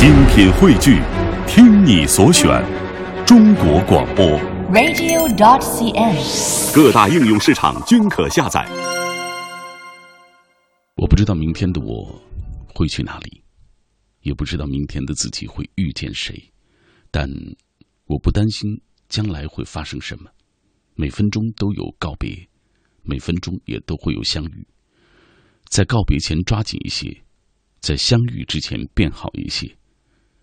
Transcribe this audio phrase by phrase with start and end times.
[0.00, 0.98] 精品汇聚，
[1.46, 2.48] 听你所选，
[3.26, 4.24] 中国广播。
[4.72, 6.74] radio.dot.cn，。
[6.74, 8.66] 各大应用市场均可下载。
[10.96, 12.18] 我不知道明天的我
[12.74, 13.44] 会去哪里，
[14.22, 16.50] 也不知道明天的自己会遇见谁，
[17.10, 17.28] 但
[18.06, 18.80] 我不担心
[19.10, 20.30] 将来会发生什么。
[20.94, 22.48] 每分钟都有告别，
[23.02, 24.66] 每分钟也都会有相遇。
[25.68, 27.14] 在告别前抓紧一些，
[27.82, 29.70] 在相遇之前变好一些。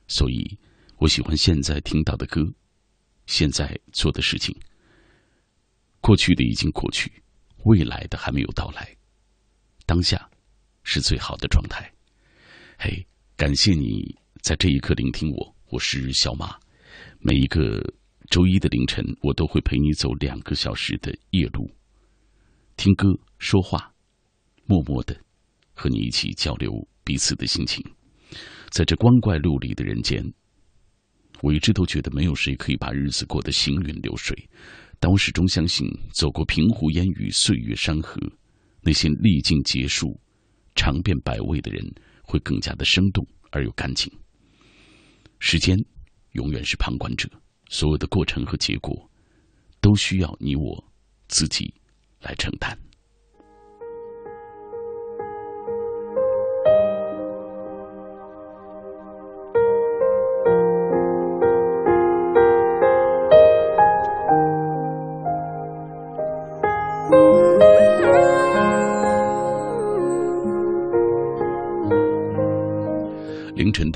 [0.07, 0.57] 所以，
[0.97, 2.41] 我喜欢现在听到的歌，
[3.25, 4.55] 现在做的事情。
[5.99, 7.11] 过去的已经过去，
[7.65, 8.95] 未来的还没有到来。
[9.85, 10.29] 当下
[10.83, 11.91] 是最好的状态。
[12.77, 16.57] 嘿，感谢你在这一刻聆听我，我是小马。
[17.19, 17.81] 每一个
[18.29, 21.69] 周一的凌晨，我都会陪你走两个小时的夜路，
[22.77, 23.07] 听歌、
[23.39, 23.93] 说话，
[24.65, 25.19] 默默的
[25.73, 27.83] 和你一起交流彼此的心情。
[28.69, 30.23] 在这光怪陆离的人间，
[31.41, 34.35] 我一直都觉得没有谁可以把日子过得行云流水，
[34.99, 38.19] 但我始终相信，走过平湖烟雨、岁月山河，
[38.81, 40.19] 那些历尽劫数、
[40.75, 41.83] 尝遍百味的人，
[42.23, 44.11] 会更加的生动而又干净。
[45.39, 45.77] 时间
[46.31, 47.29] 永远是旁观者，
[47.69, 49.09] 所有的过程和结果，
[49.79, 50.83] 都需要你我
[51.27, 51.73] 自己
[52.21, 52.86] 来承担。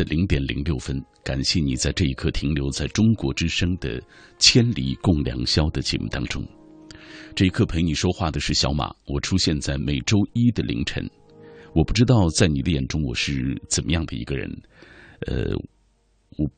[0.01, 4.01] 的零点零六分，感谢你在这一刻停留在中国之声的
[4.39, 6.43] 《千里共良宵》的节目当中。
[7.35, 11.07] 这一刻陪你说话的是小马，我出现在每周一的凌晨。
[11.75, 14.49] 我不知道在你的眼中我是怎么样的一个人，
[15.27, 15.53] 呃，
[16.37, 16.49] 我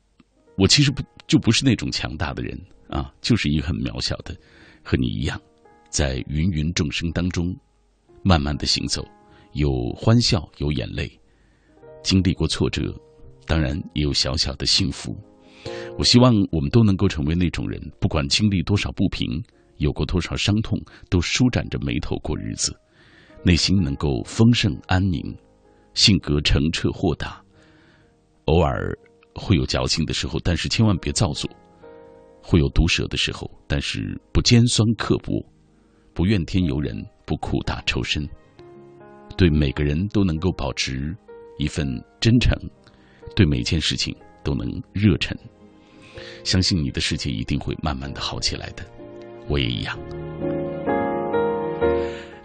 [0.58, 4.34] 我其实不就不是那种强大的人啊，就是一个很渺小的，
[4.82, 5.40] 和你一样，
[5.90, 7.54] 在芸芸众生当中
[8.24, 9.06] 慢慢的行走，
[9.52, 11.12] 有欢笑，有眼泪。
[12.04, 12.94] 经历过挫折，
[13.46, 15.16] 当然也有小小的幸福。
[15.98, 19.28] 我希望我们都能够成为那种人，不管经历多少不平，
[19.78, 22.76] 有过多少伤痛，都舒展着眉头过日子，
[23.44, 25.36] 内心能够丰盛安宁，
[25.94, 27.42] 性格澄澈豁达。
[28.46, 28.92] 偶尔
[29.36, 31.50] 会有矫情的时候，但是千万别造作；
[32.42, 35.32] 会有毒舌的时候，但是不尖酸刻薄，
[36.14, 36.96] 不怨天尤人，
[37.26, 38.28] 不苦大仇深。
[39.38, 41.16] 对每个人都能够保持。
[41.60, 41.88] 一份
[42.20, 42.52] 真诚，
[43.36, 45.36] 对每件事情都能热忱，
[46.44, 48.86] 相信你的世界一定会慢慢的好起来的。
[49.48, 49.98] 我也一样。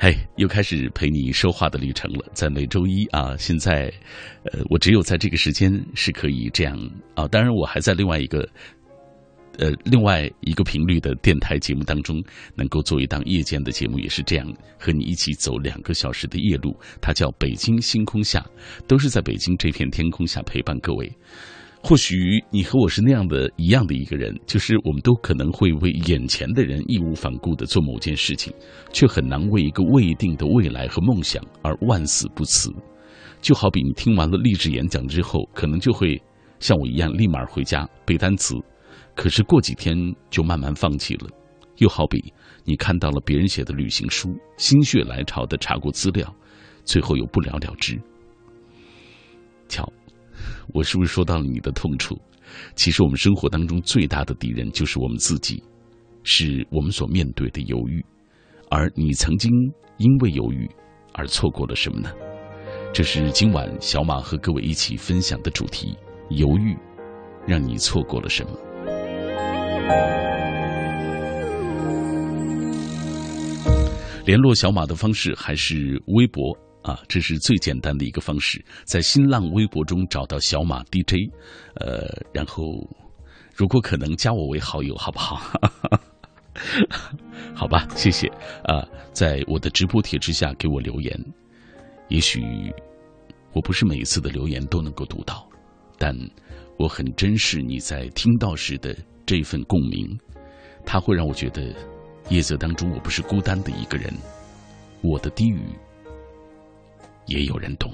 [0.01, 2.25] 嘿，又开始陪你说话的旅程了。
[2.33, 3.93] 在每周一啊，现在，
[4.45, 6.79] 呃，我只有在这个时间是可以这样
[7.15, 7.27] 啊。
[7.29, 8.49] 当然，我还在另外一个。
[9.59, 12.23] 呃，另外一个频率的电台节目当中，
[12.55, 14.47] 能够做一档夜间的节目，也是这样
[14.79, 16.77] 和你一起走两个小时的夜路。
[17.01, 18.39] 它叫《北京星空下》，
[18.87, 21.13] 都是在北京这片天空下陪伴各位。
[21.83, 22.17] 或许
[22.51, 28.53] 你和我是那样的一样的一个人，就是我们都可能会为眼前的人义无反顾地做某件事情，
[28.93, 32.71] 却很难为一个未定的未来和梦想而万死不辞。
[33.41, 36.21] 就好比你听完了励志演讲之后，可能就会
[36.61, 38.55] 像我一样立马回家背单词。
[39.19, 39.97] 可是过几天
[40.31, 41.29] 就慢慢放弃了，
[41.79, 46.33] 又好比你看到了别人写的旅行书，心血来潮的查过资料，
[46.85, 48.01] 最后又不了了之。
[49.69, 49.93] 瞧，
[50.73, 52.17] 我是不是说到了你的痛处？
[52.77, 55.61] 其实我们生活当中最大的敌人就是我们自己，
[56.23, 58.01] 是我们所面对的犹豫。
[58.71, 59.51] 而你曾经
[59.97, 60.71] 因为犹豫
[61.13, 62.09] 而错过了什么呢？
[62.93, 65.97] 这是今晚小马和各位一起分享的主题：
[66.31, 66.79] 犹豫
[67.49, 68.53] 让你错过了什么？
[74.25, 78.63] 联络小马的方式还是微博啊，这是最简单的一个方式。
[78.85, 81.33] 在新浪微博中找到小马 DJ，
[81.77, 82.63] 呃，然后
[83.57, 85.41] 如果可能加我为好友，好不好？
[87.57, 88.27] 好吧，谢谢
[88.65, 91.19] 啊，在我的直播帖之下给我留言。
[92.09, 92.43] 也许
[93.55, 95.49] 我不是每一次的留言都能够读到，
[95.97, 96.15] 但
[96.79, 98.95] 我很珍视你在听到时的。
[99.29, 100.19] 这份共鸣，
[100.87, 101.75] 它会让我觉得，
[102.31, 104.11] 夜色当中我不是孤单的一个人，
[105.03, 105.61] 我的低语
[107.27, 107.93] 也有人懂。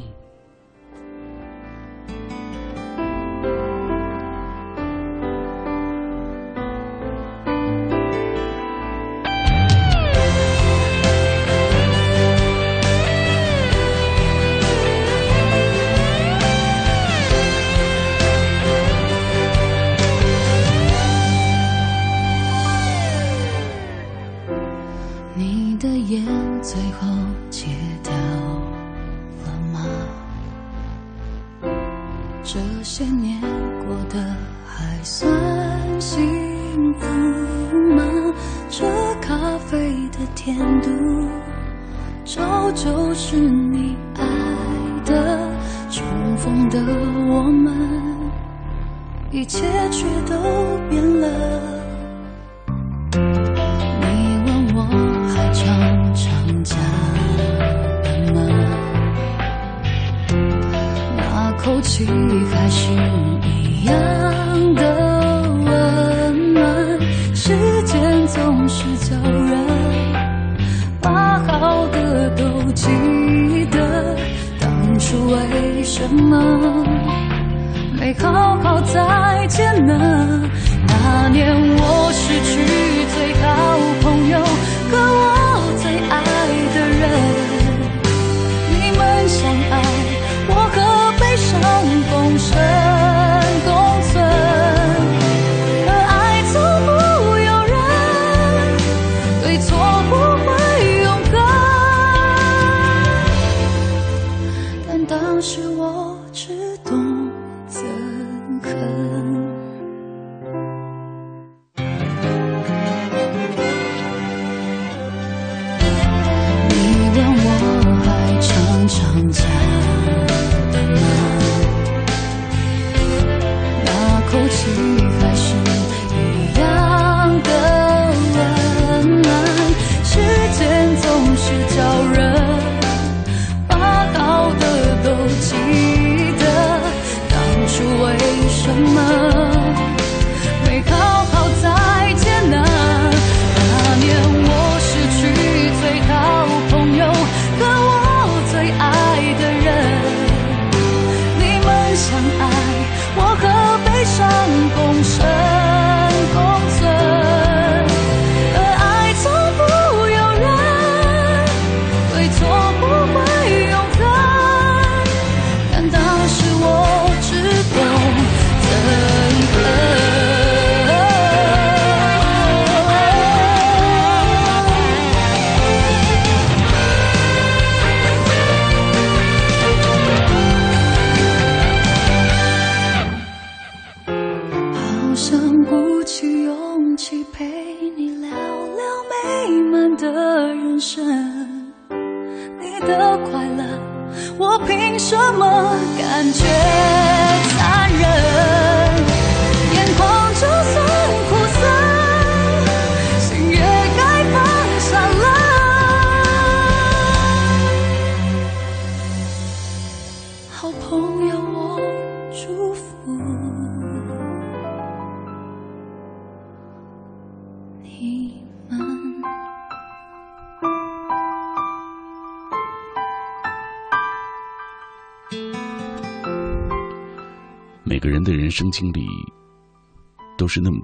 [138.81, 139.24] 么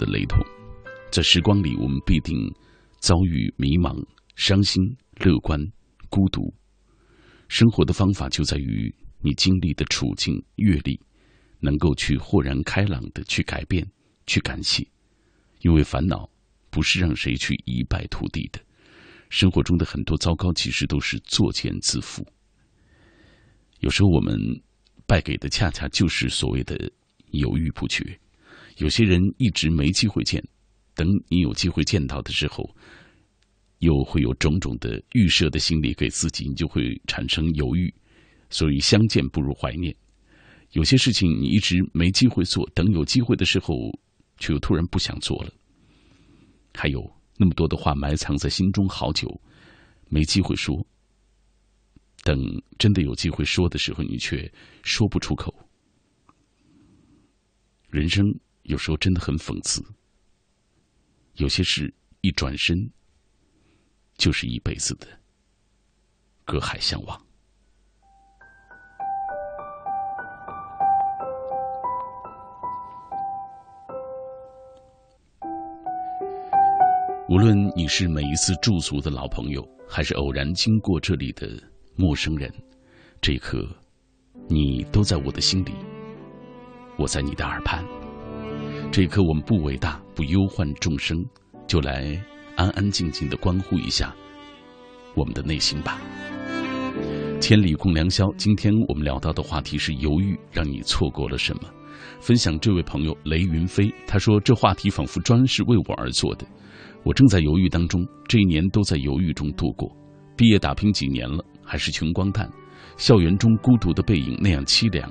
[0.01, 0.43] 的雷同，
[1.13, 2.51] 在时光里，我们必定
[3.01, 4.03] 遭遇迷茫、
[4.35, 4.83] 伤心、
[5.19, 5.61] 乐观、
[6.09, 6.51] 孤独。
[7.49, 10.99] 生活的方法就在于你经历的处境、阅历，
[11.59, 13.87] 能够去豁然开朗的去改变、
[14.27, 14.83] 去感谢，
[15.61, 16.27] 因为烦恼
[16.71, 18.59] 不是让谁去一败涂地的。
[19.29, 22.27] 生活中的很多糟糕，其实都是作茧自缚。
[23.81, 24.35] 有时候我们
[25.07, 26.91] 败给的恰恰就是所谓的
[27.33, 28.19] 犹豫不决。
[28.81, 30.43] 有些人一直没机会见，
[30.95, 32.65] 等你有机会见到的时候，
[33.81, 37.93] 又会有种种的预设的心理给自己，你就会产生犹豫。
[38.49, 39.95] 所以相见不如怀念。
[40.73, 43.77] 有些事情你一直没机会做，等有机会的时候，
[44.39, 45.53] 却又突然不想做了。
[46.73, 47.01] 还有
[47.37, 49.29] 那么多的话埋藏在心中好久，
[50.09, 50.85] 没机会说。
[52.25, 52.39] 等
[52.79, 54.51] 真的有机会说的时候，你却
[54.83, 55.55] 说不出口。
[57.91, 58.25] 人生
[58.71, 59.85] 有时候真的很讽刺，
[61.35, 62.89] 有些事一转身
[64.17, 65.09] 就是一辈子的
[66.45, 67.21] 隔海相望。
[77.29, 81.61] 无论你是每一次驻足的老朋友，还是偶然经过这里的
[81.97, 82.53] 陌生人，
[83.21, 83.69] 这一刻，
[84.49, 85.75] 你都在我的心里，
[86.97, 87.85] 我在你的耳畔。
[88.93, 91.25] 这一刻，我们不伟大，不忧患众生，
[91.69, 92.21] 就来
[92.57, 94.13] 安安静静的关护一下
[95.15, 96.01] 我们的内心吧。
[97.41, 98.27] 千里共良宵。
[98.37, 101.71] 今天我们聊到的话题是犹豫，让你错过了什么？
[102.19, 106.45] 分享这位朋友雷云飞，他说这话题仿佛专是为我而做的。
[107.05, 109.89] 我正在犹豫当中，这一年都在犹豫中度过。
[110.37, 112.51] 毕业打拼几年了，还是穷光蛋，
[112.97, 115.09] 校园中孤独的背影那样凄凉，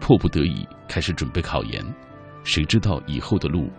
[0.00, 1.80] 迫不得已开始准备考研。
[2.44, 3.70] 谁知道以后的路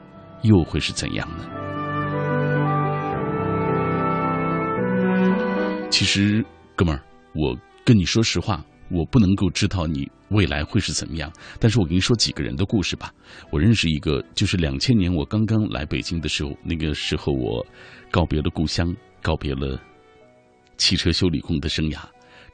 [0.44, 1.46] 又会是怎样呢？
[5.90, 6.44] 其实，
[6.76, 7.04] 哥们儿，
[7.36, 11.32] 我跟你说实话，我不能够知道你未来会是怎么样。
[11.60, 13.14] 但是我跟你说几个人的故事吧。
[13.52, 17.64] 我认识一个，就是两千年我刚刚来北京的时候，那个时候我
[18.10, 19.80] 告别了故乡，告别了
[20.78, 22.00] 汽车修理工的生涯，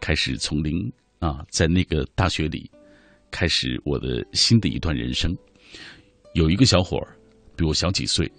[0.01, 2.69] 开始从零啊，在那个大学里
[3.31, 5.33] 开始我的新的一段人生。
[6.37, 7.17] 有一个小伙儿
[7.55, 8.31] 比我小几岁，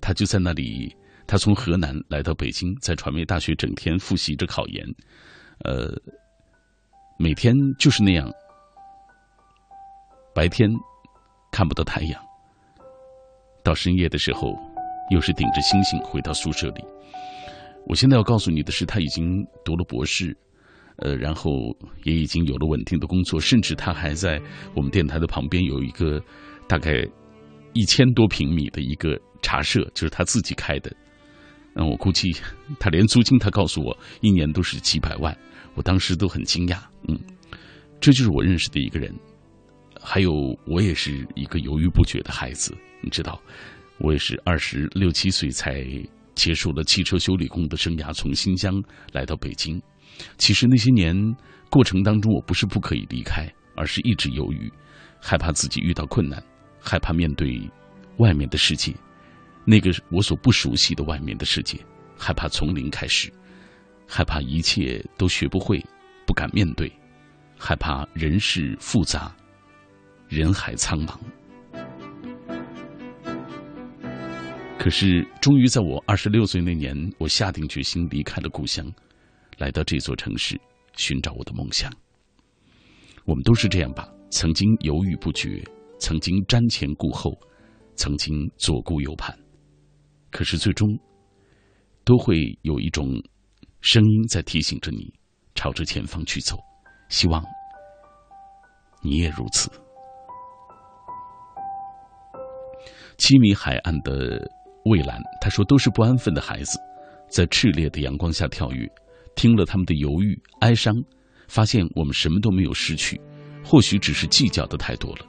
[0.00, 0.92] 他就在那里。
[1.24, 4.84] 他从河南来到北京，在传媒大学整天复习着考研，
[5.62, 5.94] 呃，
[7.16, 8.28] 每天就是那样，
[10.34, 10.68] 白天
[11.52, 12.20] 看不到太阳，
[13.62, 14.58] 到深夜的时候
[15.10, 16.82] 又是顶着星星回到宿舍里。
[17.86, 20.34] 我现在要告诉你的是，他已经读了博士，
[20.96, 24.40] 呃，然后也已经有了稳定的工作，甚至他还在
[24.74, 26.18] 我们电台的旁边有一个
[26.66, 27.06] 大概
[27.78, 30.92] 一千多平米的一个茶社，就是他自己开的。
[31.72, 32.34] 那我估计，
[32.80, 35.36] 他连租金，他告诉我一年都是几百万，
[35.76, 36.82] 我当时都很惊讶。
[37.06, 37.16] 嗯，
[38.00, 39.14] 这就是我认识的一个人。
[40.02, 40.32] 还有，
[40.66, 43.40] 我也是一个犹豫不决的孩子，你知道，
[44.00, 45.84] 我也是二十六七岁才
[46.34, 48.82] 结束了汽车修理工的生涯，从新疆
[49.12, 49.80] 来到北京。
[50.36, 51.14] 其实那些年
[51.70, 54.68] 过程当中，我不是不可以离开，而是一直犹豫，
[55.20, 56.42] 害怕自己遇到困难，
[56.80, 57.60] 害怕面对
[58.18, 58.94] 外面的世界。
[59.64, 61.78] 那个我所不熟悉的外面的世界，
[62.16, 63.30] 害怕从零开始，
[64.06, 65.84] 害怕一切都学不会，
[66.26, 66.90] 不敢面对，
[67.58, 69.34] 害怕人事复杂，
[70.26, 71.18] 人海苍茫。
[74.78, 78.90] 可是，终于在我二十六岁那年，我下定决心离开了故乡，
[79.58, 80.58] 来到这座城市，
[80.96, 81.92] 寻找我的梦想。
[83.26, 84.08] 我们都是这样吧？
[84.30, 85.62] 曾经犹豫不决，
[85.98, 87.32] 曾经瞻前顾后，
[87.94, 89.36] 曾经左顾右盼。
[90.30, 90.88] 可是最终，
[92.04, 93.20] 都会有一种
[93.80, 95.12] 声音在提醒着你，
[95.54, 96.56] 朝着前方去走。
[97.08, 97.42] 希望
[99.02, 99.70] 你也如此。
[103.16, 104.38] 七米海岸的
[104.84, 106.78] 蔚蓝，他说：“都是不安分的孩子，
[107.28, 108.88] 在炽烈的阳光下跳跃。
[109.34, 110.94] 听了他们的犹豫、哀伤，
[111.48, 113.20] 发现我们什么都没有失去，
[113.64, 115.26] 或许只是计较的太多了。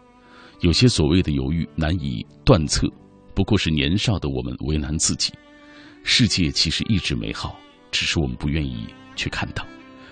[0.62, 2.88] 有些所谓的犹豫难以断测。”
[3.36, 5.32] 不过是年少的我们为难自己，
[6.04, 7.58] 世界其实一直美好，
[7.90, 8.86] 只是我们不愿意
[9.16, 9.66] 去看到，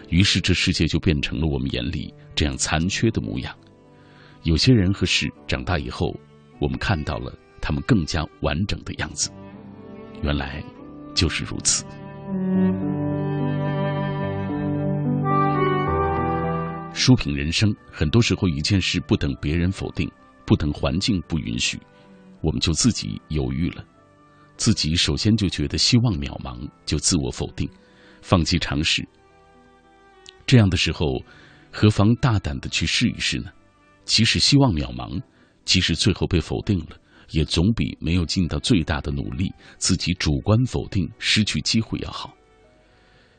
[0.07, 3.53] 于是这世界就变成了我们眼里这样残缺的模样。
[4.43, 6.15] 有些人和事长大以后，
[6.61, 9.29] 我们看到了他们更加完整的样子，
[10.21, 10.63] 原来
[11.13, 11.83] 就是如此。
[16.93, 20.09] 书评人生，很多时候一件事不等别人否定，
[20.47, 21.79] 不等环境不允许。
[22.41, 23.83] 我们就自己犹豫了，
[24.55, 27.69] 自己首先就觉得希望渺茫，就自我否定，
[28.21, 29.07] 放弃尝试。
[30.45, 31.21] 这样的时候，
[31.71, 33.51] 何妨大胆的去试一试呢？
[34.05, 35.21] 即使希望渺茫，
[35.65, 36.95] 即使最后被否定了，
[37.31, 42.33] 也总比没有尽到最大的努力，自己主观否定、失去机会要好。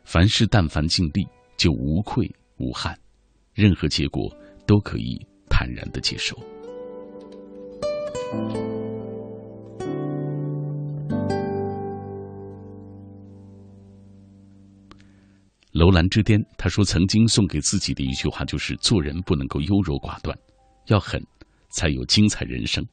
[0.04, 2.98] 凡事但凡尽力，就无愧无憾，
[3.54, 4.30] 任何结果
[4.66, 6.36] 都可以坦然的接受。
[15.72, 20.36] 楼兰之巅，他说曾经送给自己的一句话就是：做人不能够优柔寡断，
[20.88, 21.22] 要狠，
[21.70, 22.84] 才有精彩人生。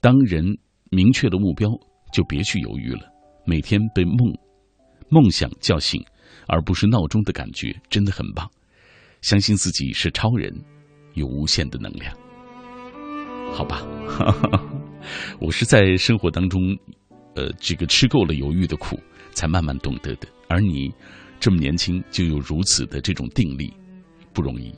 [0.00, 0.44] 当人
[0.90, 1.70] 明确了目标，
[2.12, 3.10] 就别去犹豫了。
[3.46, 4.16] 每天被梦、
[5.08, 6.04] 梦想叫醒，
[6.46, 8.46] 而不是闹钟的感觉，真的很棒。
[9.22, 10.52] 相信自己是超人，
[11.14, 12.14] 有无限的能量。
[13.52, 13.82] 好吧，
[15.40, 16.76] 我是在生活当中，
[17.34, 18.98] 呃，这个吃够了犹豫的苦，
[19.32, 20.28] 才慢慢懂得的。
[20.48, 20.92] 而你。
[21.40, 23.72] 这么年轻就有如此的这种定力，
[24.32, 24.74] 不容易。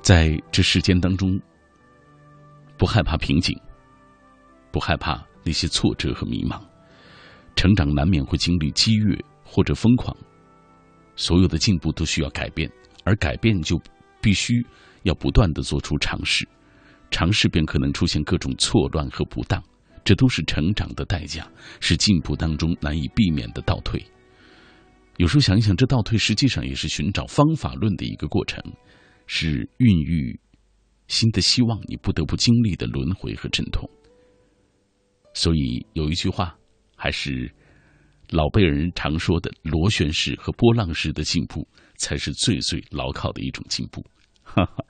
[0.00, 1.38] 在这世间当中，
[2.78, 3.54] 不害怕瓶颈，
[4.70, 6.60] 不害怕那些挫折和迷茫。
[7.56, 10.16] 成长难免会经历激越或者疯狂。
[11.16, 12.70] 所有的进步都需要改变，
[13.04, 13.80] 而改变就
[14.20, 14.64] 必须
[15.02, 16.46] 要不断的做出尝试，
[17.10, 19.60] 尝试便可能出现各种错乱和不当，
[20.04, 24.00] 这都是成长的代价，是进步当中难以避免的倒退。
[25.16, 28.62] 有时候想一想，这倒退实际上也是寻找方法论的一个过程，
[29.26, 30.38] 是孕育
[31.08, 33.90] 新的希望，你不得不经历的轮回和阵痛。
[35.38, 36.52] 所以有一句话，
[36.96, 37.48] 还是
[38.28, 41.64] 老辈人常说的：螺旋式和波浪式的进步，
[41.96, 44.04] 才是最最牢靠的一种进步。
[44.42, 44.84] 哈哈，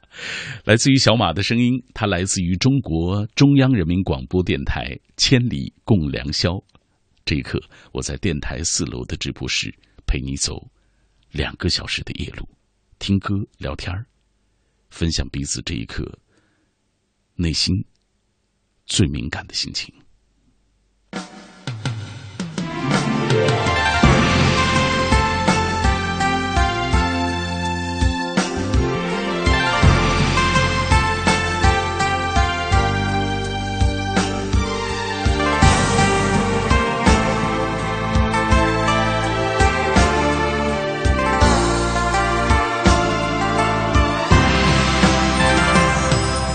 [0.64, 4.84] 来自于小马的声音，它来自于中国中央人民广播电台
[5.18, 6.52] 《千里共良宵》。
[7.26, 7.60] 这一刻，
[7.92, 9.70] 我在电台四楼的直播室，
[10.06, 10.66] 陪你走
[11.30, 12.48] 两个小时的夜路，
[12.98, 13.94] 听歌、聊天
[14.88, 16.10] 分享彼此这一刻
[17.34, 17.84] 内心
[18.86, 19.94] 最敏感的心情。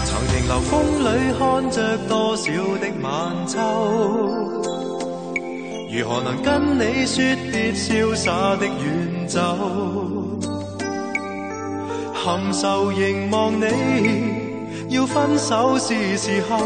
[0.06, 4.53] 曾停留风里看着多少的晚秋。
[5.96, 9.40] 如何能跟你说别潇洒的远走？
[12.12, 13.66] 含愁凝望你，
[14.90, 16.58] 要分手是时候。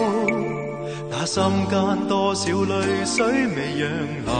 [1.11, 3.89] 那心间多少泪水未让
[4.23, 4.31] 流？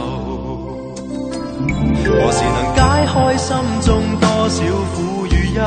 [2.06, 2.80] 何时能解
[3.12, 4.64] 开心中多少
[4.94, 5.62] 苦与忧？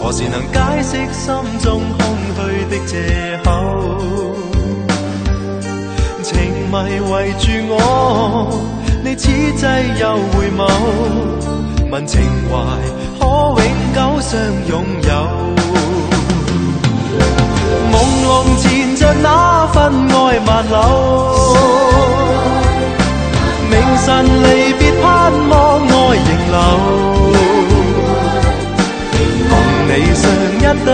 [0.00, 3.50] 何时能解释心中空虚的借口？
[6.84, 7.74] 迷围住我，
[9.02, 9.64] 你此际
[9.98, 10.60] 又回眸，
[11.90, 12.20] 问情
[12.50, 12.54] 怀
[13.18, 13.24] 可
[13.62, 15.10] 永久相拥有。
[17.92, 18.26] 朦胧
[18.60, 18.64] 缠
[18.96, 19.26] 着那
[19.68, 19.74] 份
[20.10, 20.76] 爱万缕，
[23.70, 23.74] 明
[24.04, 24.06] 晨
[24.42, 24.46] 离
[24.78, 25.04] 别盼
[25.48, 25.94] 望爱
[26.26, 26.56] 仍留，
[29.48, 29.52] 共
[29.88, 30.24] 你上
[30.60, 30.88] 一对，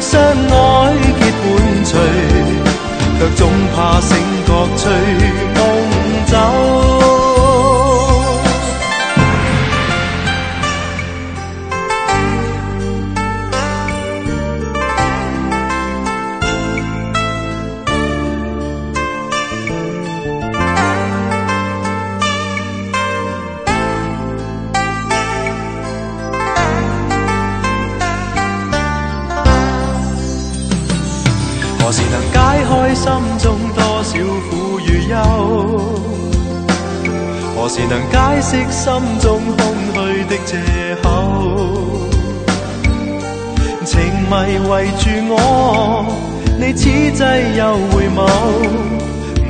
[0.00, 0.52] 相爱
[1.18, 1.42] 结伴
[1.84, 1.92] 随。
[3.16, 4.10] 却总怕醒
[4.66, 5.53] 乐趣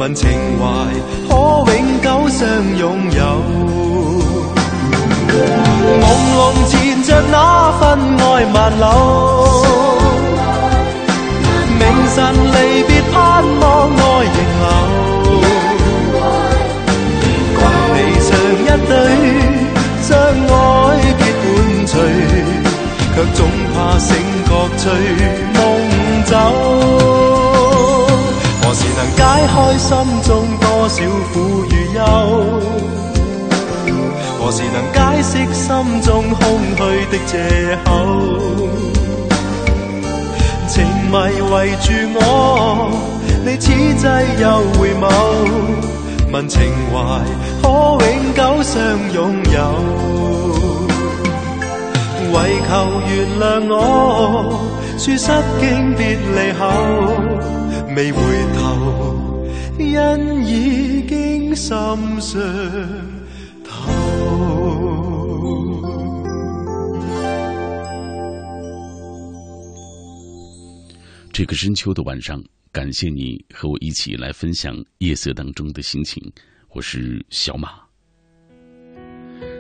[0.05, 0.29] 问情
[0.61, 0.65] 怀
[1.31, 1.33] 可
[1.65, 3.21] 永久相拥有。
[6.03, 6.05] 朦
[6.37, 6.37] 胧
[6.69, 6.73] 缠
[7.05, 7.35] 着那
[7.81, 7.83] 份
[8.19, 8.85] 爱万缕。
[11.79, 11.83] 明
[12.15, 12.17] 晨
[12.53, 13.15] 离别，盼
[13.61, 13.65] 望
[13.97, 14.67] 爱仍留。
[17.57, 17.61] 共
[17.95, 18.29] 你上
[18.61, 18.93] 一对，
[20.03, 20.53] 相爱
[21.19, 21.43] 结伴
[21.87, 21.93] 随，
[23.15, 23.41] 却总
[23.73, 24.11] 怕醒
[24.45, 24.85] 觉随
[29.65, 32.03] 开心中多少苦与忧？
[34.39, 35.67] 何时能解释心
[36.03, 37.33] 中空虚的借
[37.83, 37.89] 口？
[40.69, 41.13] 情迷
[41.51, 42.21] 围住我，
[43.43, 44.07] 你此际
[44.43, 44.45] 又
[44.79, 45.03] 回眸，
[46.31, 46.61] 问情
[46.93, 46.95] 怀
[47.63, 47.65] 可
[48.05, 48.75] 永久相
[49.15, 49.19] 拥
[49.51, 49.57] 有。
[52.35, 52.37] 唯
[52.69, 52.71] 求
[53.09, 54.61] 原谅我，
[54.99, 55.27] 说失
[55.59, 56.63] 敬别离后，
[57.97, 58.21] 未回
[58.59, 58.63] 头，
[59.95, 61.77] 因已经心
[62.21, 62.51] 伤
[63.63, 63.93] 透。
[71.33, 76.21] 这个深秋的晚上，感谢你和我一起来分享夜色当中的心情。
[76.71, 77.69] 我是小马。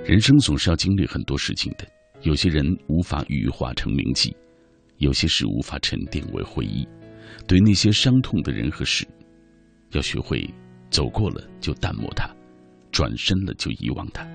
[0.04, 1.86] 人生总是要经历很多事情的，
[2.22, 4.36] 有些人无法羽化成铭记，
[4.98, 6.84] 有些事无法沉淀为回忆。
[7.46, 9.06] 对那些伤痛的人和事，
[9.90, 10.48] 要学会
[10.90, 12.28] 走过了就淡漠它，
[12.90, 14.26] 转身了就遗忘它。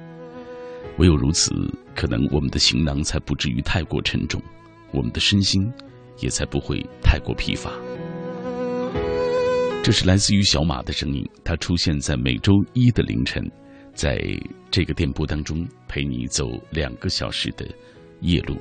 [0.98, 1.52] 唯有如此，
[1.96, 4.42] 可能我们的行囊才不至于太过沉重，
[4.92, 5.72] 我们的身心。
[6.22, 7.72] 也才不会太过疲乏。
[9.82, 13.42] 这是来自于小马的声音，它出现在每周一的凌晨，
[13.94, 14.20] 在
[14.70, 17.66] 这个电波当中陪你走两个小时的
[18.20, 18.58] 夜路。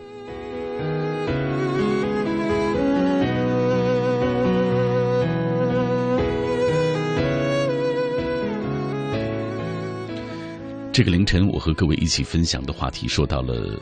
[10.99, 13.81] 这个凌晨，我和各位一起分享的话题说到了，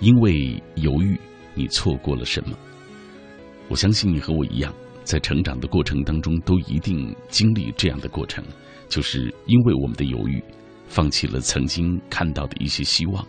[0.00, 1.20] 因为犹豫，
[1.52, 2.56] 你错过了什么？
[3.68, 4.72] 我相信你和我一样，
[5.04, 8.42] 在成长的过程当中，都一定经历这样的过程，
[8.88, 10.42] 就是因为我们的犹豫，
[10.88, 13.22] 放弃了曾经看到的一些希望，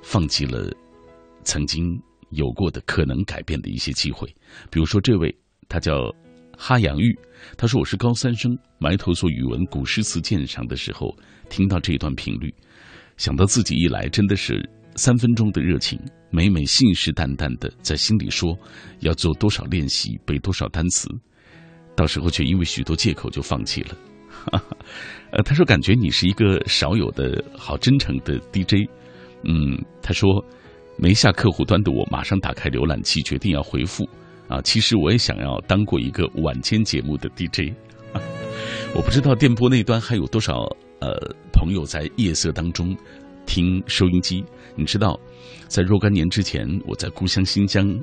[0.00, 0.74] 放弃了
[1.44, 1.84] 曾经
[2.30, 4.26] 有过的可能改变的一些机会。
[4.70, 5.36] 比如说，这位
[5.68, 5.92] 他叫。
[6.58, 7.14] 哈杨玉，
[7.58, 11.14] 他说：“我是高三生，埋头做语文古诗词鉴赏的时候，
[11.48, 12.52] 听到这段频率，
[13.16, 15.98] 想到自己一来真的是三分钟的热情，
[16.30, 18.56] 每每信誓旦旦的在心里说
[19.00, 21.08] 要做多少练习，背多少单词，
[21.94, 23.96] 到时候却因为许多借口就放弃了。
[25.32, 28.88] ”呃，他说：“感觉你是一个少有的好真诚的 DJ。”
[29.42, 30.44] 嗯，他说
[30.96, 34.08] ：“没下客户端的我，马上打开浏览器，决定要回复。”
[34.48, 37.74] 啊，其实我也想要当过一个晚间节目的 DJ。
[38.94, 40.64] 我不知道电波那端还有多少
[41.00, 41.16] 呃
[41.52, 42.96] 朋友在夜色当中
[43.46, 44.44] 听收音机。
[44.74, 45.18] 你知道，
[45.68, 47.98] 在若干年之前，我在故乡新疆，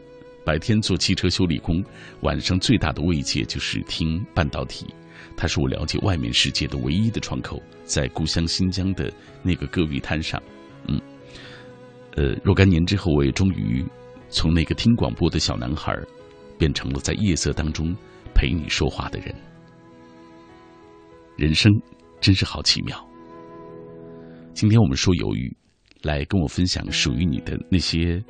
[0.46, 1.84] 白天做汽车修理工，
[2.22, 4.88] 晚上最大的慰藉就是听半导体，
[5.36, 7.62] 它是我了解外面世界的唯一的窗口。
[7.84, 10.42] 在故乡新疆的那个戈壁滩上，
[10.88, 11.02] 嗯，
[12.16, 13.86] 呃，若干年之后，我也终于
[14.30, 15.94] 从那个听广播的小男孩。
[16.56, 17.94] 变成了在夜色当中
[18.34, 19.36] 陪你说话的人，
[21.36, 21.70] 人生
[22.24, 22.98] 真是好奇妙。
[24.54, 25.54] 今天我们说犹豫，
[26.04, 28.24] 来跟我分享属于你的那些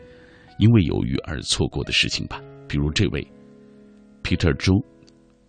[0.57, 2.41] 因为犹豫而错过的事情吧。
[2.67, 3.25] 比如这位
[4.23, 4.83] Peter 周，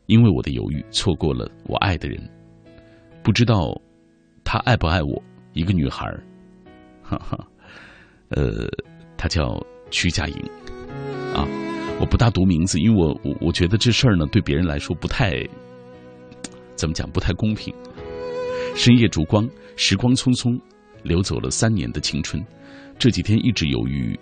[0.04, 2.20] 因为我的犹豫错过了我爱的人，
[3.22, 3.80] 不知道
[4.44, 5.22] 他爱不爱我。
[5.54, 6.04] 一个女孩，
[7.02, 7.38] 哈哈，
[8.28, 8.68] 呃，
[9.16, 9.58] 她叫
[9.90, 10.36] 曲佳莹，
[11.32, 11.48] 啊。
[11.98, 15.32] 我不大读名字，因为我我我觉得这事儿呢，对别人来说不太
[16.74, 17.72] 怎么讲，不太公平。
[18.74, 20.60] 深夜烛光，时光匆匆，
[21.04, 22.44] 流走了三年的青春。
[22.98, 24.18] 这几天一直犹豫，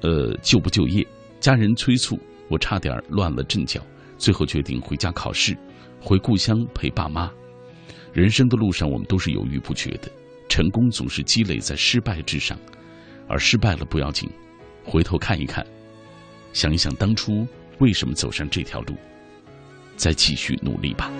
[0.00, 1.06] 呃，就不就业？
[1.40, 2.18] 家人催促，
[2.48, 3.80] 我差点乱了阵脚，
[4.16, 5.56] 最后决定回家考试，
[6.00, 7.30] 回故乡陪爸妈。
[8.12, 10.10] 人生的路上，我们都是犹豫不决的。
[10.48, 12.58] 成功总是积累在失败之上，
[13.28, 14.30] 而失败了不要紧，
[14.82, 15.64] 回头看一看。
[16.52, 17.46] 想一想当初
[17.80, 18.94] 为什么走上这条路，
[19.96, 21.12] 再继续努力吧。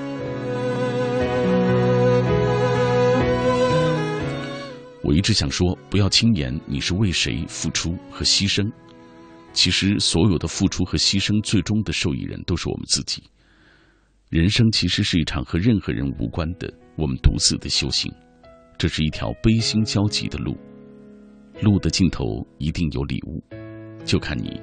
[5.09, 8.71] 我一直想说，不要轻言你是为谁付出和牺牲。
[9.55, 13.23] 其实，所有的付出和牺牲，最终的受益人都是我们自己。
[14.29, 18.13] 人生其实是一场和任何人无关的，我们独自的修行。
[18.77, 20.55] 这是一条悲心交集的路，
[21.63, 23.43] 路的尽头一定有礼物，
[24.05, 24.61] 就看你。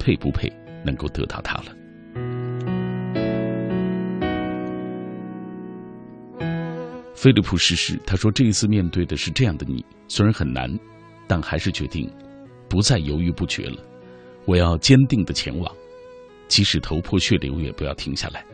[0.00, 0.52] 配不配
[0.84, 1.72] 能够得到它了？
[7.16, 10.70] 菲利普逝世，他说：“这一次面对的是这样的你，虽然很难，
[11.26, 12.06] 但还是决定
[12.68, 13.82] 不再犹豫不决了。
[14.44, 15.74] 我要坚定的前往，
[16.46, 18.44] 即使头破血流也不要停下来。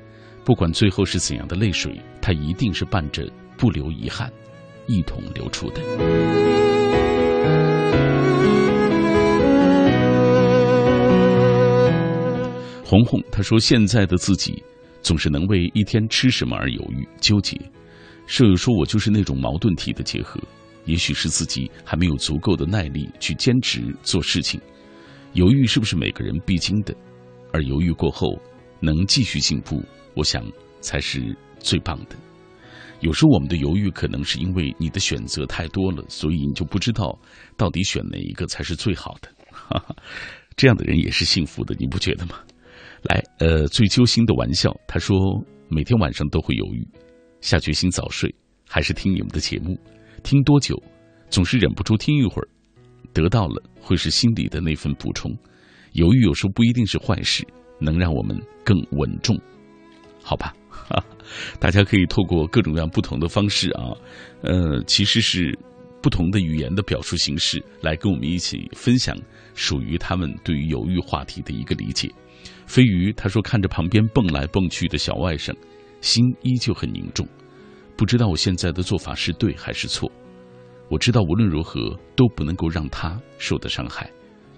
[0.45, 4.33] 不管最后是怎样的泪水，它一定是伴着不留遗憾，
[4.87, 5.83] 一同流出的。”
[12.85, 14.63] 红红他说：“现在的自己
[15.01, 17.61] 总是能为一天吃什么而犹豫纠结。
[18.33, 20.41] 舍友说我就是那种矛盾体的结合，
[20.87, 24.59] 也许是自己还没有足够的耐力去坚持做事情。
[25.35, 26.97] 犹豫是不是每个人必经的？
[27.53, 28.41] 而犹豫过后
[28.81, 32.17] 能继续进步，我想才是最棒的。
[33.01, 37.15] 有时候我们的犹豫可能是因为你的选择太多了，所以你就不知道
[37.59, 39.29] 到底选哪一个才是最好的。
[39.51, 39.95] 哈哈，
[40.57, 42.37] 这样的人也是幸福的，你不觉得吗？”
[43.05, 44.75] 来，呃，最揪心的玩笑。
[44.89, 45.19] 他说，
[45.69, 46.89] 每天晚上都会犹豫，
[47.43, 48.35] 下决心早睡，
[48.67, 49.79] 还是听你们的节目。
[50.23, 50.81] 听多久，
[51.29, 52.49] 总是忍不住听一会儿。
[53.13, 55.31] 得到了，会是心里的那份补充。
[55.93, 57.47] 犹豫有时候不一定是坏事，
[57.79, 59.39] 能让我们更稳重，
[60.23, 60.55] 好吧？
[61.59, 63.93] 大家可以透过各种各样不同的方式啊，
[64.43, 65.59] 呃，其实是
[66.01, 69.17] 不同的语言的表述形式，来跟我们一起分享
[69.55, 72.11] 属于他们对于犹豫话题的一个理解。
[72.67, 75.55] 飞鱼他说：“看着旁边蹦来蹦去的小外甥，
[76.03, 77.27] 心依旧很凝重。
[77.97, 80.13] 不知道我现在的做法是对还是错。
[80.91, 84.11] 我知道无论如何都不能够让他受的伤害，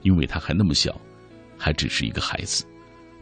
[0.03, 1.01] 因为他还那么小，
[1.57, 2.65] 还只是一个孩子，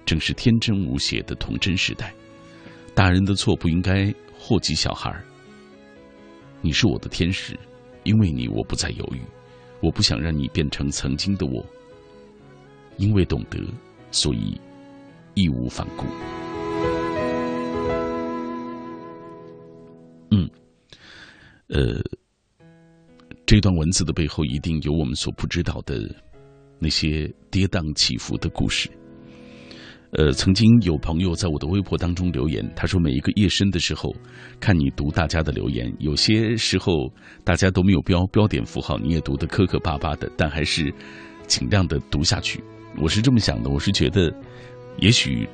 [0.07, 2.15] 正是天真无邪的童真时代。
[2.95, 5.15] 大人的错不应该祸及小孩。
[6.63, 7.59] 你是我的天使，
[8.05, 9.21] 因为你我不再犹豫。
[9.81, 11.67] 我不想让你变成曾经的我，
[12.99, 13.59] 因为懂得，
[14.13, 14.61] 所以
[15.35, 16.07] 义无反顾。
[20.35, 20.49] 嗯，
[21.69, 22.01] 呃，
[23.45, 26.09] 这段文字的背后一定有我们所不知道的
[26.79, 28.91] 那些跌宕起伏的故事。
[30.13, 34.15] 呃，曾经有朋友在我的微博当中留言，他说每一个夜深的时候，
[34.59, 37.13] 看你读大家的留言，有些时候
[37.45, 40.93] 大家都没有标标点符号，你也读得磕磕巴巴的，但还是
[41.47, 42.63] 尽量的读下去。
[42.99, 44.31] 我是这么想的，我是觉得，
[44.99, 45.47] 也许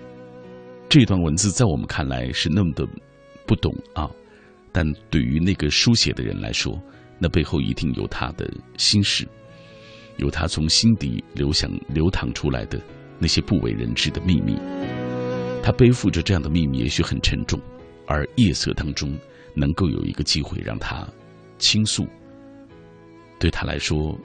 [0.88, 2.84] 这段文字在我们看来是那么的
[3.46, 4.10] 不懂啊，
[4.72, 6.80] 但对于那个书写的人来说，
[7.18, 9.26] 那背后一定有他的心事，
[10.16, 12.80] 有他从心底流向流淌出来的。
[13.20, 14.56] 那些不为人知的秘密，
[15.60, 17.60] 他背负着这样的秘密，也许很沉重，
[18.06, 19.12] 而夜色当中
[19.54, 21.04] 能够有一个机会让他
[21.58, 22.06] 倾诉，
[23.40, 24.16] 对他来说，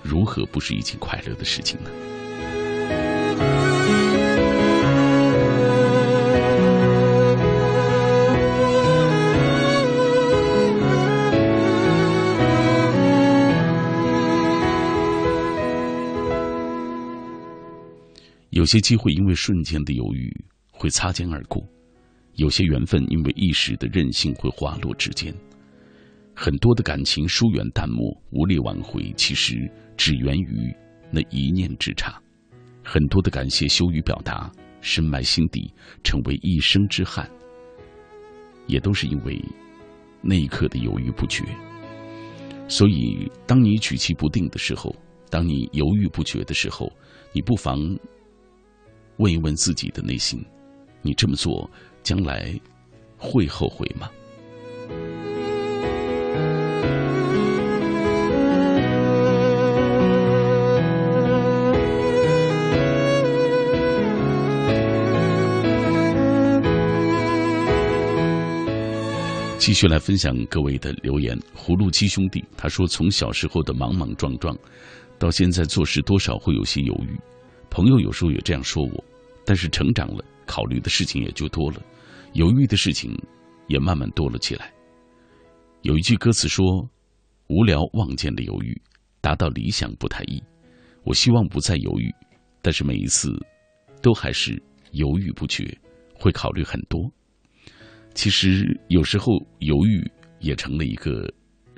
[0.00, 1.90] 如何不是一件快乐的事情呢？
[18.58, 20.28] 有些机会因为瞬间的犹豫
[20.72, 21.64] 会擦肩而过，
[22.34, 25.32] 有些缘分因为一时的任性会滑落指尖，
[26.34, 30.74] 很多的感情疏远淡漠无力挽回，其实只源于
[31.12, 32.20] 那一念之差；
[32.82, 37.30] 很多的感谢羞于表达，深埋心底成为一生之憾，
[38.66, 39.40] 也都是因为
[40.20, 41.44] 那一刻的犹豫不决。
[42.66, 44.92] 所以，当你举棋不定的时候，
[45.30, 46.92] 当你犹豫不决的时候，
[47.32, 47.78] 你不妨。
[49.18, 50.44] 问一问自己的内心，
[51.02, 51.68] 你这么做
[52.02, 52.58] 将来
[53.16, 54.08] 会后悔吗？
[69.58, 71.38] 继续来分享各位的留言。
[71.54, 74.56] 葫芦七兄弟他说：“从小时候的莽莽撞撞，
[75.18, 77.18] 到现在做事多少会有些犹豫。”
[77.68, 79.04] 朋友有时候也这样说我，
[79.48, 81.82] 但是成长了，考虑的事情也就多了，
[82.34, 83.18] 犹豫的事情
[83.66, 84.70] 也慢慢多了起来。
[85.80, 86.86] 有一句歌词说
[87.48, 88.78] ：“无聊望见的犹豫，
[89.22, 90.38] 达到理想不太易。”
[91.02, 92.14] 我希望不再犹豫，
[92.60, 93.32] 但是每一次
[94.02, 95.64] 都还是犹豫不决，
[96.14, 97.10] 会考虑很多。
[98.12, 100.06] 其实有时候犹豫
[100.40, 101.26] 也成了一个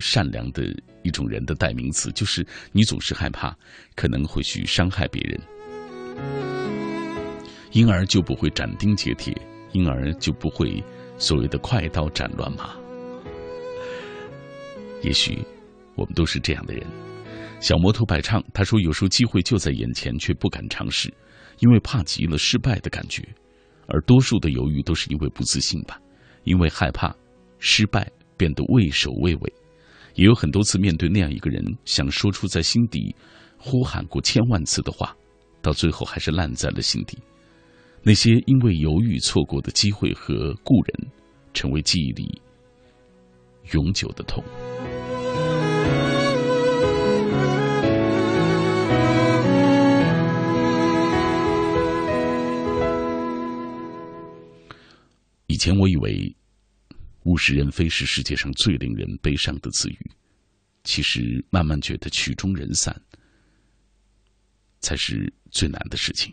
[0.01, 0.65] 善良的
[1.05, 3.57] 一种人的代名词，就是你总是害怕
[3.95, 6.50] 可能会去伤害别人。
[7.73, 9.35] 因而就不会斩钉截铁，
[9.73, 10.83] 因而就不会
[11.19, 12.75] 所谓的快刀斩乱麻。
[15.03, 15.39] 也许
[15.95, 16.85] 我们都是这样的人。
[17.61, 21.13] 小摩托摆唱他说：“有时候机会就在眼前，却不敢尝试，
[21.59, 23.23] 因为怕极了失败的感觉。
[23.87, 26.01] 而多数的犹豫都是因为不自信吧，
[26.45, 27.15] 因为害怕
[27.59, 29.53] 失败，变得畏首畏尾。
[30.15, 33.15] 也有很多次面对那样一个人，想说出在心底
[33.59, 35.15] 呼喊过千万次的话。”
[35.63, 37.19] 到最后还是烂在了心底。
[38.03, 41.11] 那些因为犹豫错过的机会和故人，
[41.53, 42.41] 成为记忆里
[43.73, 44.43] 永久的痛。
[55.47, 56.35] 以前我以为
[57.25, 60.11] “物是人非”是世界上最令人悲伤的词语，
[60.85, 62.99] 其实慢慢觉得曲终人散。
[64.81, 66.33] 才是最难的事情。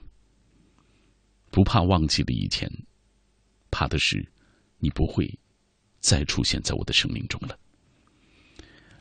[1.50, 2.70] 不怕忘记了以前，
[3.72, 4.28] 怕的是
[4.80, 5.40] 你不会
[6.00, 7.58] 再出现在我的生命中了。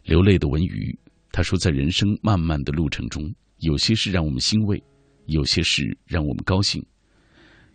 [0.04, 0.98] 流泪的文鱼，
[1.32, 4.82] 他说，在人生漫漫的路程中，有些事让我们欣慰，
[5.26, 6.84] 有些事让我们高兴，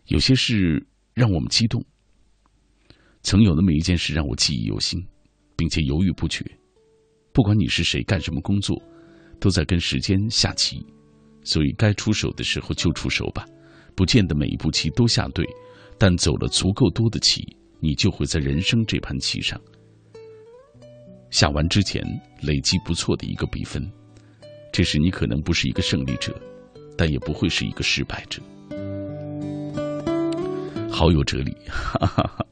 [0.05, 1.86] 有些事让我们激动。
[3.21, 5.05] 曾有那么一件事让我记忆犹新，
[5.55, 6.43] 并且犹豫不决。
[7.34, 8.81] 不管你是谁，干什么工作，
[9.39, 10.84] 都在跟时间下棋。
[11.43, 13.45] 所以，该出手的时候就出手吧，
[13.95, 15.45] 不见得每一步棋都下对，
[15.97, 17.45] 但走了足够多的棋，
[17.80, 19.60] 你就会在人生这盘棋上
[21.30, 22.04] 下完之前
[22.41, 23.82] 累积不错的一个比分。
[24.71, 26.36] 这时你可能不是一个胜利者，
[26.97, 28.41] 但也不会是一个失败者。
[30.89, 32.45] 好有哲理，哈哈哈。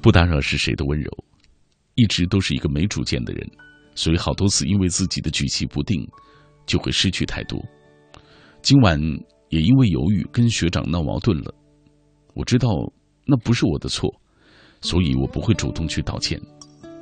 [0.00, 1.10] 不打扰是谁的温柔，
[1.94, 3.50] 一直都是一个没主见的人，
[3.94, 6.06] 所以好多次因为自己的举棋不定。
[6.68, 7.58] 就会失去太多。
[8.62, 9.00] 今晚
[9.48, 11.54] 也因为犹豫跟学长闹矛盾了，
[12.34, 12.68] 我知道
[13.24, 14.12] 那不是我的错，
[14.80, 16.40] 所以我不会主动去道歉。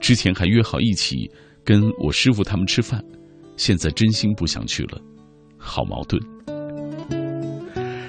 [0.01, 1.31] 之前还约好一起
[1.65, 3.03] 跟我师傅他们吃饭，
[3.57, 5.01] 现在真心不想去了。
[5.59, 6.23] 好矛盾。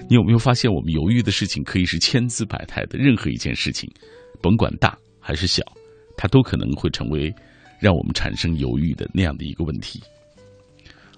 [0.10, 3.92] 你有没有发现，我们犹豫的事情可以是千姿百态的，任何一件事情，
[4.42, 5.64] 甭管大还是小，
[6.16, 7.34] 它都可能会成为
[7.80, 10.02] 让我们产生犹豫的那样的一个问题。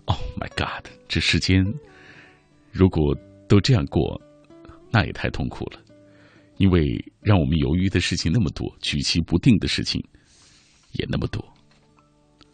[0.06, 0.90] Oh my God！
[1.08, 1.64] 这世间
[2.72, 3.16] 如果
[3.48, 4.20] 都这样过，
[4.92, 5.82] 那也太痛苦了，
[6.58, 10.04] 因为让我们犹豫的事情那么多，举棋不定的事情
[10.94, 11.44] 也那么多。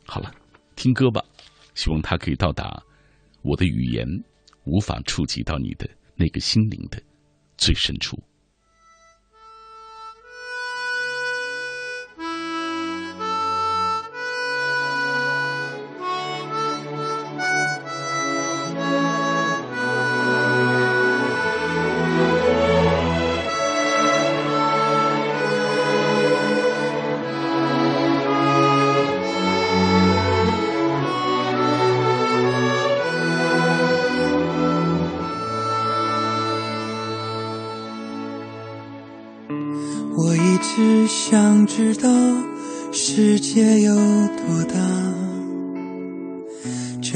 [0.05, 0.33] 好了，
[0.75, 1.23] 听歌吧，
[1.73, 2.81] 希望它可以到达
[3.41, 4.07] 我的语言
[4.63, 5.89] 无法触及到你的。
[6.17, 6.97] 那个心灵的
[7.57, 8.17] 最深处。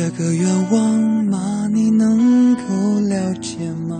[0.01, 0.93] 这个愿望
[1.25, 1.67] 吗？
[1.73, 2.61] 你能够
[3.01, 3.97] 了解吗？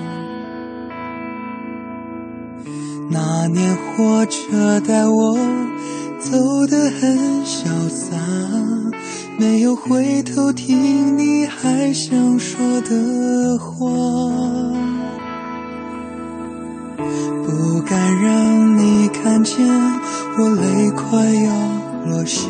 [3.12, 5.38] 那年火车带我
[6.18, 8.16] 走得很潇洒，
[9.38, 13.92] 没有回头听你还想说的话。
[17.46, 19.68] 不敢让你看见
[20.38, 21.52] 我泪快要
[22.06, 22.48] 落下，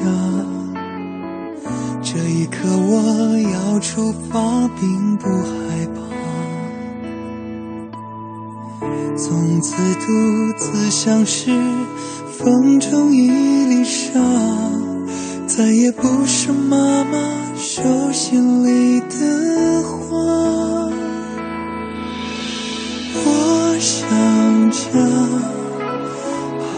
[2.30, 5.98] 一刻我要出发，并不害怕。
[9.18, 11.52] 从此独自像是
[12.38, 13.30] 风中一
[13.66, 14.20] 粒沙，
[15.48, 17.18] 再也不是妈妈
[17.58, 20.90] 手心里的花。
[23.26, 24.08] 我想。
[24.72, 24.86] 家，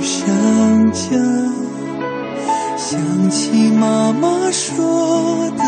[0.00, 1.06] 想家，
[2.90, 5.67] 想起妈妈说的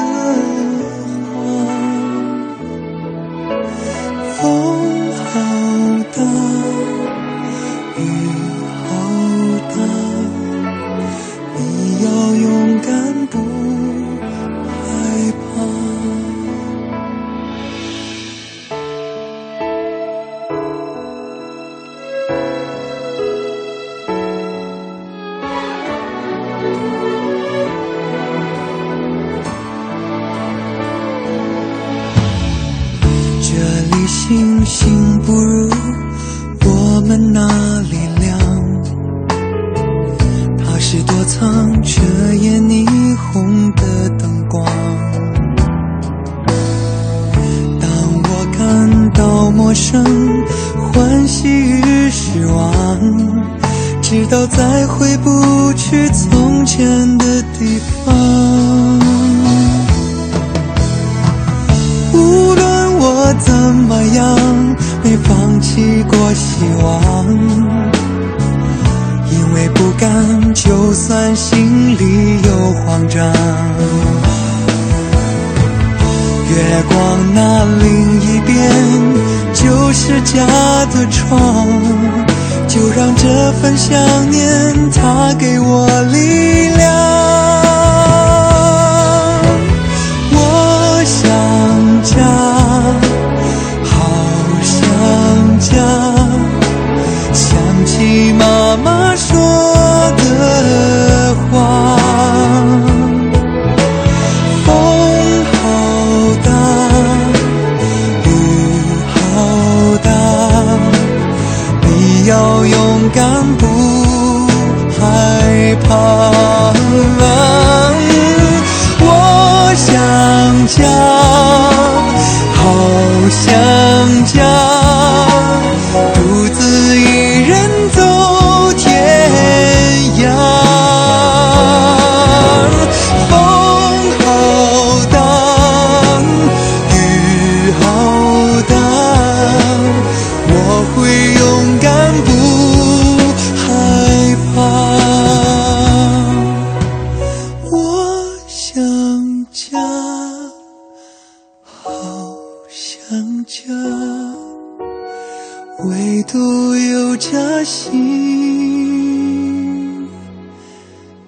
[157.20, 157.92] 家兴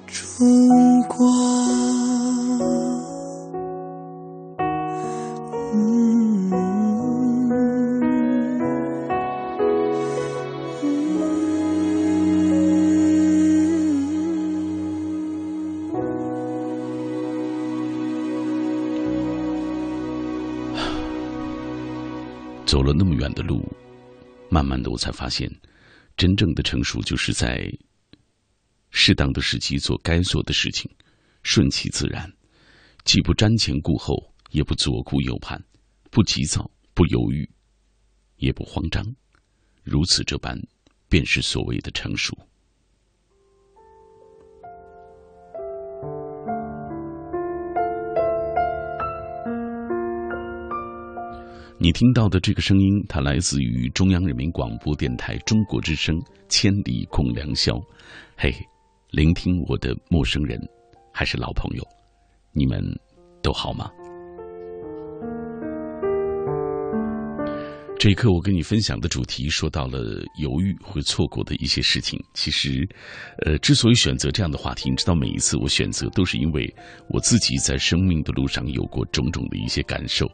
[0.06, 1.18] 中光
[22.64, 23.62] 走了那么远的路
[24.48, 25.52] 慢慢的我才发现
[26.22, 27.68] 真正的成熟就是在
[28.90, 30.88] 适当的时机做该做的事情，
[31.42, 32.32] 顺其自然，
[33.02, 35.60] 既不瞻前顾后，也不左顾右盼，
[36.12, 37.50] 不急躁，不犹豫，
[38.36, 39.04] 也不慌张，
[39.82, 40.56] 如此这般，
[41.08, 42.32] 便是所谓的成熟。
[51.82, 56.16] 你听到的这个声音，它来自于中央人民广播电台中国之声
[56.48, 57.72] 《千里共良宵》。
[58.36, 58.54] 嘿，
[59.10, 60.60] 聆听我的陌生人，
[61.12, 61.82] 还是老朋友，
[62.52, 62.80] 你们
[63.42, 63.90] 都好吗？
[67.98, 72.16] 这一刻，我跟你分享的主题说到了犹豫会错过的一些事情。
[72.32, 72.88] 其实，
[73.44, 76.72] 呃，之所以选择这样的话题，你知道，每一次我选择都是因为
[77.08, 80.30] 我自己在生命的路上有过种种的一些感受。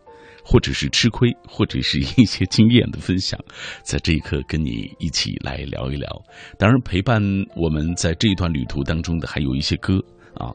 [0.51, 3.39] 或者是吃亏，或者是一些经验的分享，
[3.85, 6.09] 在这一刻跟你一起来聊一聊。
[6.57, 7.21] 当然，陪伴
[7.55, 10.49] 我们在这一段旅途当中的还有一些歌啊，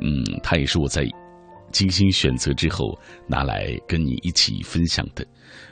[0.00, 1.08] 嗯，它也是我在
[1.70, 2.94] 精心选择之后
[3.26, 5.26] 拿来跟你一起分享的。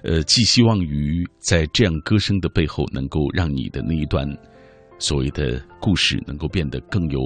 [0.05, 4.27] 呃，寄希望于在这样歌声的背后，能够让你的那一段
[4.99, 7.21] 所谓的故事能够变得更有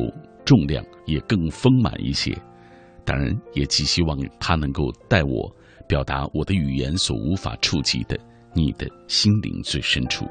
[0.45, 2.37] 重量，也更丰满一些。
[3.05, 5.57] 当然，也寄希望它能够带我。
[5.87, 8.19] 表达我的语言所无法触及的，
[8.55, 10.25] 你的心灵最深处。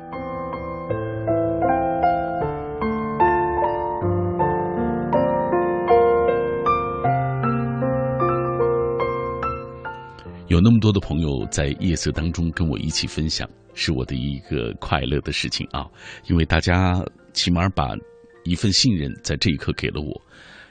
[10.47, 15.87] 有那么多的朋友在夜色当中跟我一起分享，是我的一个快乐的事情啊！
[16.27, 17.95] 因为大家起码把
[18.43, 20.21] 一份信任在这一刻给了我。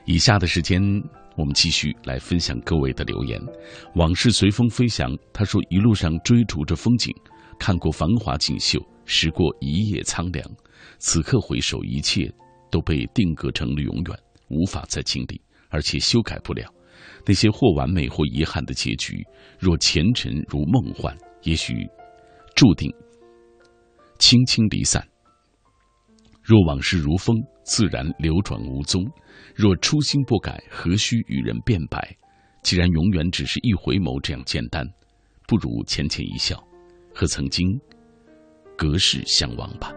[0.05, 0.80] 以下的时间。
[1.37, 3.41] 我们继续来分享各位的留言。
[3.95, 7.14] 往事随风飞翔，他说一路上追逐着风景，
[7.59, 10.49] 看过繁华锦绣，识过一夜苍凉。
[10.99, 12.33] 此刻回首，一切
[12.70, 14.18] 都被定格成了永远，
[14.49, 16.72] 无法再经历，而且修改不了。
[17.26, 19.24] 那些或完美或遗憾的结局，
[19.59, 21.89] 若前尘如梦幻，也许
[22.55, 22.93] 注定
[24.18, 25.07] 轻轻离散。
[26.43, 29.05] 若往事如风，自然流转无踪。
[29.55, 32.17] 若初心不改，何须与人辩白？
[32.63, 34.87] 既然永远只是一回眸这样简单，
[35.49, 36.63] 不如浅浅一笑，
[37.15, 37.69] 和曾经
[38.77, 39.93] 隔世相望吧。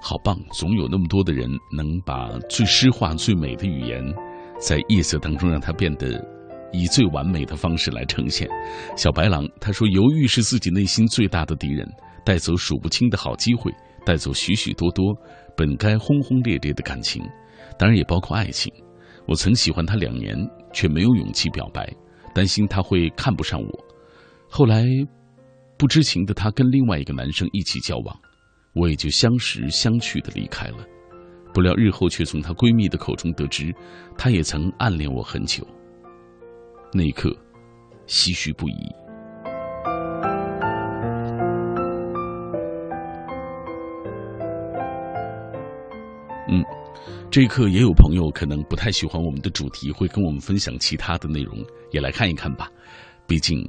[0.00, 0.36] 好棒！
[0.52, 4.04] 总有那么多的人能把最诗化、最美的语言，
[4.58, 6.20] 在夜色当中让它变得
[6.72, 8.48] 以最完美的方式来呈现。
[8.96, 11.88] 小白狼他说：“犹豫是自己内心最大的敌人，
[12.24, 13.72] 带走数不清的好机会，
[14.04, 15.14] 带走许许多多。”
[15.54, 17.22] 本该轰轰烈烈的感情，
[17.78, 18.72] 当然也包括爱情。
[19.28, 20.34] 我曾喜欢他两年，
[20.72, 21.86] 却没有勇气表白，
[22.34, 23.84] 担心他会看不上我。
[24.48, 24.86] 后来，
[25.76, 28.18] 不知情的他跟另外一个男生一起交往，
[28.74, 30.78] 我也就相识相去的离开了。
[31.52, 33.70] 不料日后却从她闺蜜的口中得知，
[34.16, 35.62] 她也曾暗恋我很久。
[36.94, 37.28] 那一刻，
[38.06, 39.01] 唏嘘不已。
[47.32, 52.70] 这一刻也有朋友可能不太喜欢我们的主题，会跟我们分享其他的内容，也来看一看吧。
[53.26, 53.66] 毕竟，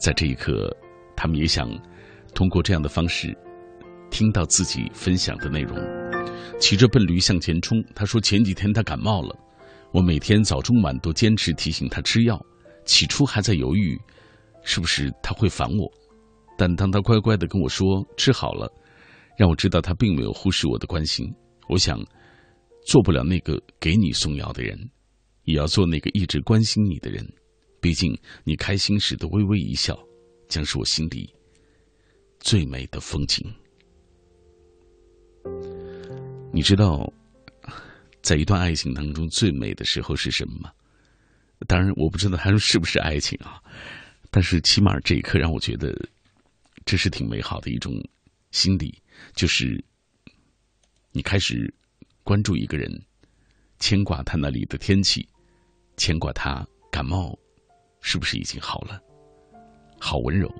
[0.00, 0.74] 在这一刻，
[1.14, 1.68] 他们也想
[2.34, 3.36] 通过这样的方式
[4.10, 5.76] 听到自己分享的内容。
[6.58, 9.38] 骑着笨驴向前冲，他说前几天他感冒了，
[9.92, 12.40] 我每天早中晚都坚持提醒他吃药。
[12.86, 14.00] 起初还在犹豫，
[14.62, 15.86] 是不是他会烦我，
[16.56, 18.72] 但当他乖乖的跟我说吃好了，
[19.36, 21.30] 让我知道他并没有忽视我的关心。
[21.68, 22.00] 我想，
[22.86, 24.78] 做不了那个给你送药的人，
[25.42, 27.26] 也要做那个一直关心你的人。
[27.80, 29.98] 毕竟，你开心时的微微一笑，
[30.48, 31.28] 将是我心里
[32.40, 33.44] 最美的风景。
[36.52, 37.12] 你知道，
[38.22, 40.72] 在一段爱情当中最美的时候是什么吗？
[41.66, 43.60] 当然，我不知道他说是不是爱情啊，
[44.30, 45.92] 但是起码这一刻让我觉得，
[46.84, 47.92] 这是挺美好的一种
[48.52, 49.02] 心理，
[49.34, 49.84] 就是。
[51.12, 51.72] 你开始
[52.26, 52.90] 关注一个人，
[53.78, 55.24] 牵挂他那里的天气，
[55.96, 57.38] 牵挂他感冒
[58.00, 59.00] 是不是已经好了？
[60.00, 60.52] 好温柔。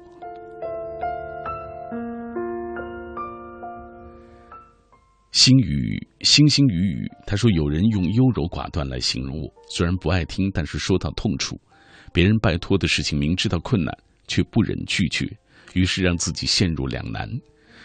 [5.33, 11.61] 星雨，星星雨雨，他说有人用优柔寡断来形容我，虽然不爱听，但是说到痛处，
[12.13, 13.93] 别人拜托的事情，明知道困难
[14.29, 15.29] 却不忍拒绝，
[15.75, 17.29] 于是让自己陷入两难。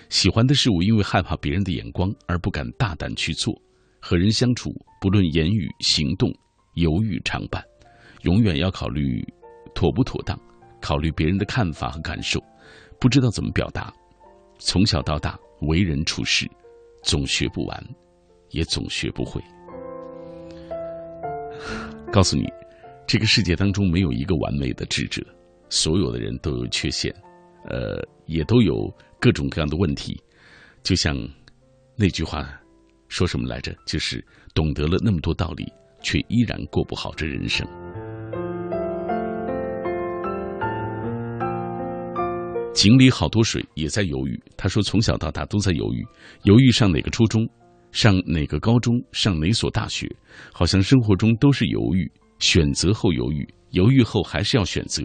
[0.10, 3.54] 喜欢的事物，因为害怕别人的眼光而不敢大胆去做；
[4.02, 6.34] 和人相处，不论言语行动，
[6.74, 7.64] 犹豫常伴，
[8.24, 9.24] 永远要考虑
[9.76, 10.38] 妥不妥当，
[10.82, 12.44] 考虑别人的看法和感受，
[13.00, 13.94] 不知道怎么表达。
[14.58, 16.50] 从小到大，为人处事
[17.04, 17.96] 总学不完，
[18.50, 19.42] 也总学不会。
[22.12, 22.46] 告诉你，
[23.08, 25.26] 这个世界当中没有一个完美的智者，
[25.70, 27.14] 所有的人都有缺陷，
[27.70, 30.22] 呃，也都有各种各样的问题。
[30.84, 31.16] 就像
[31.96, 32.61] 那句话
[33.12, 33.76] 说什么来着？
[33.86, 35.66] 就是懂得了那么多道理，
[36.02, 37.68] 却依然过不好这人生。
[42.74, 44.42] 井里好多水，也在犹豫。
[44.56, 46.08] 他说，从小到大都在犹豫，
[46.44, 47.46] 犹豫上哪个初中，
[47.92, 50.10] 上哪个高中，上哪所大学。
[50.54, 52.10] 好像生活中都是犹豫，
[52.40, 55.04] 选择后犹豫，犹豫后还是要选择。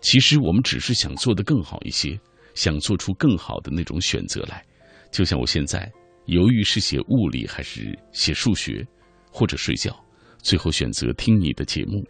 [0.00, 2.16] 其实我们只是想做得更好一些，
[2.54, 4.64] 想做出更好的那种选择来。
[5.10, 5.90] 就像我现在
[6.26, 8.86] 犹豫是写物理还是写数学，
[9.30, 9.94] 或者睡觉，
[10.38, 12.04] 最后选择听你的节目。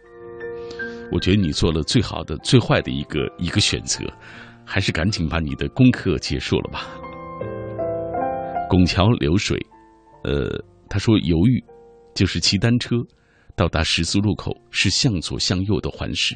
[1.11, 4.05] 我觉得你做了最好的、最坏的一个一个选择。
[4.63, 6.87] 还是赶紧把你的功课结束了吧。
[8.69, 9.59] 拱桥流水，
[10.23, 10.47] 呃，
[10.87, 11.61] 他说犹豫，
[12.15, 12.95] 就是骑单车
[13.53, 16.35] 到达十字路口是向左向右的环视；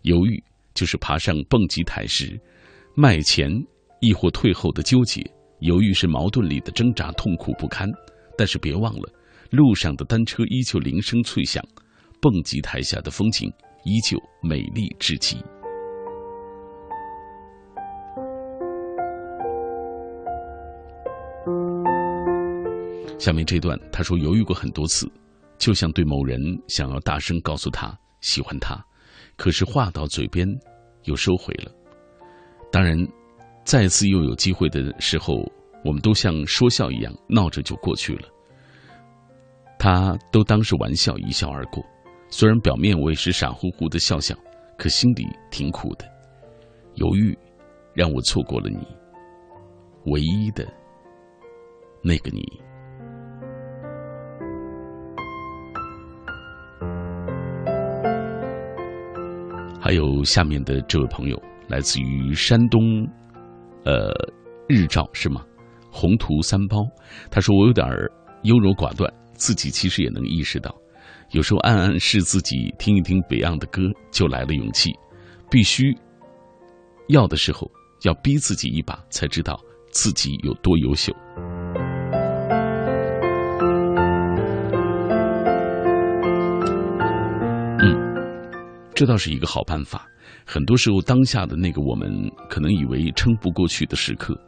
[0.00, 2.40] 犹豫就是爬上蹦极台时
[2.96, 3.50] 迈前
[4.00, 5.20] 亦或退后的纠结；
[5.64, 7.90] 犹豫是矛盾里的挣扎，痛苦不堪。
[8.36, 9.10] 但是别忘了，
[9.50, 11.64] 路上的单车依旧铃声脆响，
[12.20, 13.50] 蹦极台下的风景
[13.84, 15.38] 依旧美丽至极。
[23.18, 25.10] 下面这段，他说犹豫过很多次，
[25.56, 26.38] 就像对某人
[26.68, 28.84] 想要大声告诉他喜欢他，
[29.36, 30.46] 可是话到嘴边
[31.04, 31.72] 又收回了。
[32.70, 32.98] 当然，
[33.64, 35.42] 再次又有机会的时候，
[35.84, 38.28] 我们都像说笑一样闹着就过去了。
[39.78, 41.84] 他都当是玩笑一笑而过，
[42.28, 44.34] 虽然表面我也是傻乎乎的笑笑，
[44.78, 46.04] 可心里挺苦的。
[46.94, 47.36] 犹豫，
[47.94, 48.86] 让我错过了你，
[50.12, 50.66] 唯一的
[52.02, 52.42] 那个你。
[59.80, 63.06] 还有下面的这位朋友，来自于山东，
[63.84, 64.12] 呃，
[64.68, 65.44] 日照是吗？
[65.90, 66.78] 宏图三包，
[67.30, 67.86] 他说我有点
[68.42, 70.74] 优柔寡断，自己其实也能意识到，
[71.30, 74.90] 有时候暗暗示自己听一听 Beyond 的歌就来了勇气，
[75.50, 75.96] 必须
[77.08, 77.70] 要的时候
[78.02, 79.60] 要逼自己一把，才知道
[79.90, 81.12] 自己有多优秀。
[87.80, 87.94] 嗯
[88.94, 90.08] 这倒是一个好办法。
[90.46, 94.38] 很多时候，当下的那个我们可能以为撑不过去的时刻，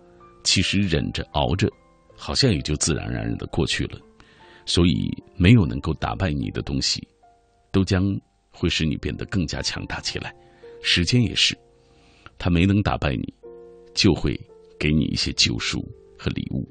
[0.45, 1.69] 其实忍着熬着，
[2.15, 3.99] 好像也就自然而然的过去了。
[4.67, 7.07] 所以，没有能够打败你的东西，
[7.73, 8.03] 都将
[8.51, 10.35] 会使你变得更加强大起来。
[10.83, 11.57] 时间也是，
[12.37, 13.35] 他没能打败你，
[13.95, 14.39] 就会
[14.79, 15.81] 给你一些救赎
[16.19, 16.69] 和礼物。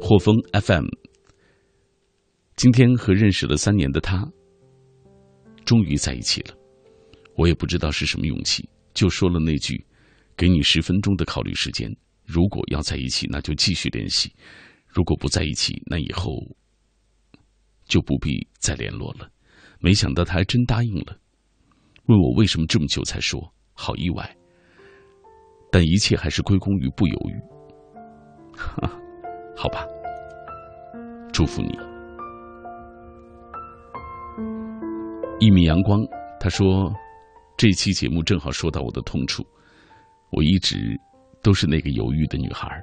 [0.00, 0.86] 霍峰 FM，
[2.54, 4.26] 今天和认识了三年的他。
[5.66, 6.54] 终于在一起了，
[7.36, 9.84] 我也不知道是什么勇气，就说了那句
[10.34, 11.94] ：“给你十分钟的考虑时间。
[12.24, 14.30] 如果要在一起，那就继续联系；
[14.86, 16.32] 如果不在一起，那以后
[17.84, 19.28] 就不必再联络了。”
[19.78, 21.18] 没想到他还真答应了，
[22.06, 24.36] 问我为什么这么久才说，好意外。
[25.70, 27.34] 但一切还是归功于不犹豫。
[28.56, 28.90] 哈
[29.54, 29.84] 好吧，
[31.32, 31.85] 祝福你。
[35.38, 36.02] 一米阳光，
[36.40, 36.90] 他说
[37.58, 39.46] ：“这期节目正好说到我的痛处，
[40.32, 40.98] 我一直
[41.42, 42.82] 都是那个犹豫的女孩。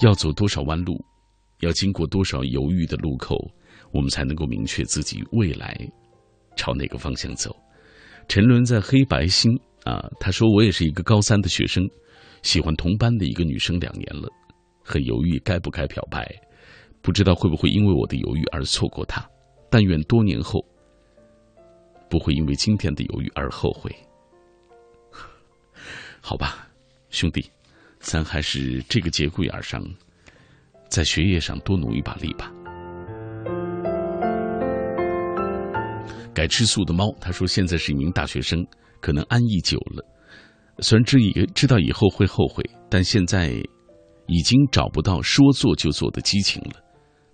[0.00, 1.00] 要走多少弯路，
[1.60, 3.36] 要经过多少犹豫的路口，
[3.92, 5.78] 我们才能够明确自己未来
[6.56, 7.54] 朝哪个方向走？”
[8.26, 11.88] 沉沦在黑白星啊，他说：“我也是一个高三的学生。”
[12.42, 14.28] 喜欢同班的一个女生两年了，
[14.82, 16.28] 很犹豫该不该表白，
[17.00, 19.26] 不知道会不会因为我的犹豫而错过她。
[19.70, 20.62] 但愿多年后
[22.10, 23.90] 不会因为今天的犹豫而后悔。
[26.20, 26.68] 好吧，
[27.08, 27.50] 兄弟，
[28.00, 29.82] 咱还是这个节骨眼上，
[30.88, 32.52] 在学业上多努一把力吧。
[36.34, 38.66] 改吃素的猫他说现在是一名大学生，
[39.00, 40.04] 可能安逸久了。
[40.82, 42.60] 虽然知以知道以后会后悔，
[42.90, 43.52] 但现在
[44.26, 46.82] 已经找不到说做就做的激情了，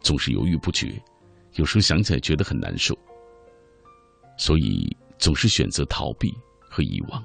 [0.01, 0.87] 总是犹豫不决，
[1.55, 2.95] 有时候想起来觉得很难受，
[4.37, 6.29] 所以总是选择逃避
[6.69, 7.25] 和遗忘。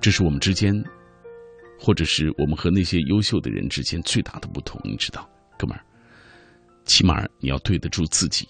[0.00, 0.72] 这是我们之间，
[1.80, 4.80] 或者是我们和那些优秀的人之间最大的不同。
[4.84, 5.28] 你知道，
[5.58, 5.84] 哥们儿，
[6.84, 8.46] 起码你要对得住自己，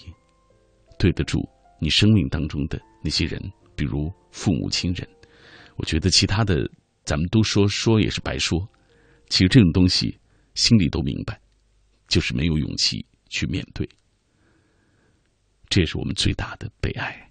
[0.98, 1.48] 对得住
[1.80, 3.40] 你生命当中的那些人，
[3.76, 5.08] 比如父母亲人。
[5.76, 6.68] 我觉得其他的，
[7.04, 8.68] 咱们都说说也是白说。
[9.28, 10.18] 其实这种东西，
[10.54, 11.40] 心里都明白，
[12.08, 13.88] 就是没有勇气去面对。
[15.68, 17.30] 这也是我们最大的悲哀。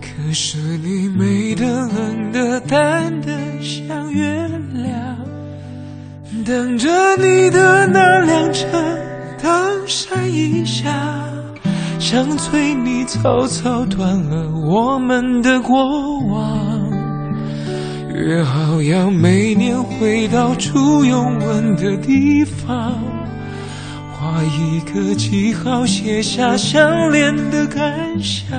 [0.00, 5.16] 可是你美的、冷的、淡的像月亮。
[6.44, 8.66] 等着你的那辆车
[9.42, 9.50] 灯
[9.86, 10.90] 闪一下，
[11.98, 16.90] 想催你草草断了我们的过往。
[18.14, 23.15] 约好要每年回到初拥吻的地方。
[24.36, 28.50] 画一个记号，写下相恋的感想。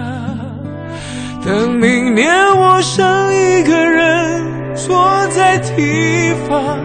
[1.46, 6.80] 等明年我剩一个人坐在堤防，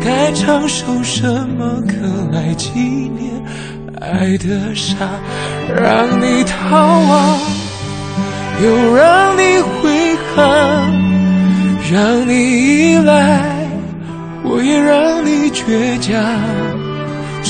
[0.00, 1.94] 该唱首什么歌
[2.32, 3.40] 来纪念
[4.00, 4.96] 爱的傻？
[5.72, 7.38] 让你逃亡，
[8.64, 10.92] 又让你回航，
[11.88, 13.68] 让你依赖，
[14.42, 16.83] 我也让你倔强。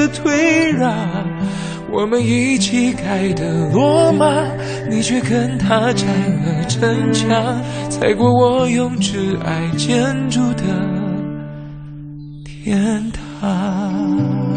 [0.00, 0.90] 的退让，
[1.92, 4.26] 我们一起盖的罗马，
[4.88, 10.64] 你却跟他拆了城墙，踩过我用挚爱建筑的
[12.44, 14.49] 天堂。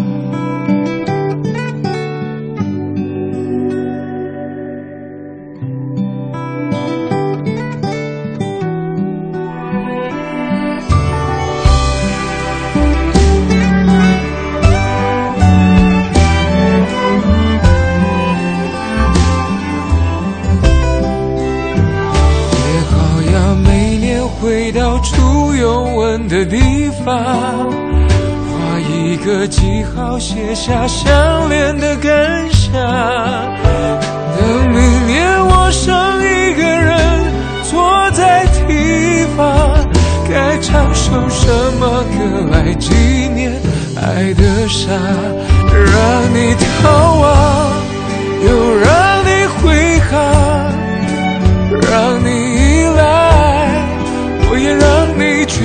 [26.34, 32.74] 的地方，画一个记号，写下相恋的感想。
[34.36, 37.24] 等明年我剩一个人
[37.70, 39.88] 坐在堤防，
[40.28, 41.46] 该唱首什
[41.80, 42.96] 么歌来纪
[43.36, 43.54] 念
[43.96, 44.90] 爱的傻？
[45.72, 47.53] 让你逃亡，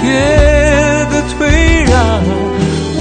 [0.00, 0.10] 体贴
[1.10, 2.24] 的退让，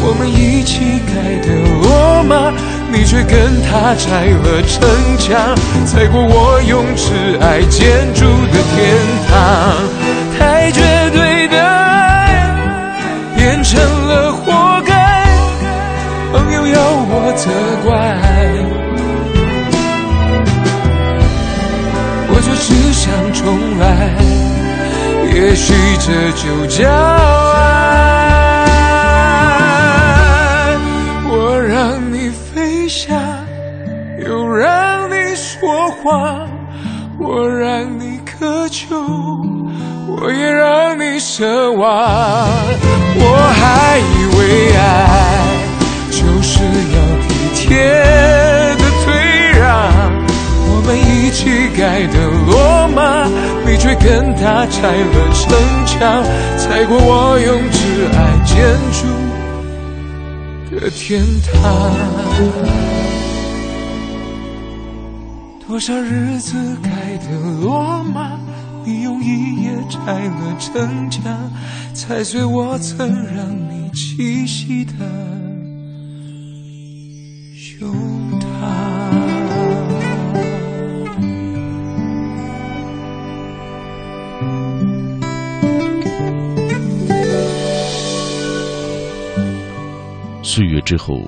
[0.01, 1.13] 我们一起盖
[1.47, 1.47] 的
[1.81, 2.51] 罗马，
[2.91, 4.83] 你却跟他拆了城
[5.17, 8.97] 墙，踩过我用挚爱建筑的天
[9.29, 9.31] 堂。
[10.37, 10.81] 太绝
[11.11, 12.45] 对的爱
[13.35, 15.25] 变成了活该，
[16.33, 17.49] 朋友要我责
[17.87, 17.89] 怪。
[22.31, 23.87] 我就只想重来，
[25.39, 27.55] 也许这就叫爱。
[31.29, 33.17] 我让你飞翔，
[34.27, 36.45] 又让你说谎，
[37.17, 38.97] 我让你渴求，
[40.09, 42.45] 我也让你奢望。
[43.15, 43.23] 我
[43.61, 44.83] 还以为爱
[46.11, 47.65] 就是要体贴
[48.75, 49.07] 的退
[49.57, 49.63] 让。
[50.71, 52.15] 我们一起盖的
[52.47, 52.99] 罗马，
[53.65, 55.51] 你却跟他拆了城
[55.85, 56.23] 墙，
[56.57, 58.55] 踩过我用挚爱建
[58.93, 59.01] 筑
[60.71, 61.51] 的天堂。
[65.67, 67.25] 多少日子盖的
[67.61, 68.39] 罗马，
[68.85, 71.51] 你用一夜拆了城墙，
[71.93, 74.93] 踩碎我曾让你栖息的
[90.89, 91.21] 之后，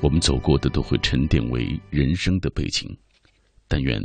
[0.00, 2.88] 我们走过的都会沉淀为人生的背景。
[3.66, 4.00] 但愿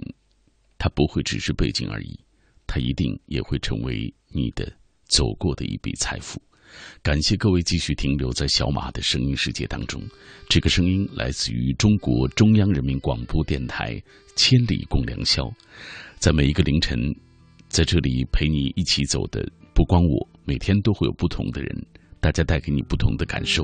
[0.79, 2.19] 它不会只是背景而已，
[2.65, 4.65] 它一定也会成为你的
[5.05, 6.41] 走过的一笔财富。
[7.03, 10.01] 感谢各位继续停留在小马的声音世界当中。
[10.49, 14.01] 这个声音来自于中国中央人民广播电台，
[14.35, 15.47] 千里共良宵。
[16.17, 16.97] 在每一个凌晨，
[17.67, 21.85] 在这里陪你一起走的不光我，每天都会有不同的人，
[22.19, 23.63] 大家带给你不同的感受。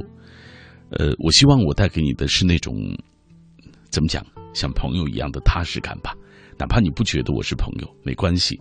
[0.92, 2.76] 呃，我希望我带给你的是那种
[3.90, 6.16] 怎么讲，像朋友一样的踏实感吧。
[6.58, 8.60] 哪怕你不觉得我是朋友，没关系。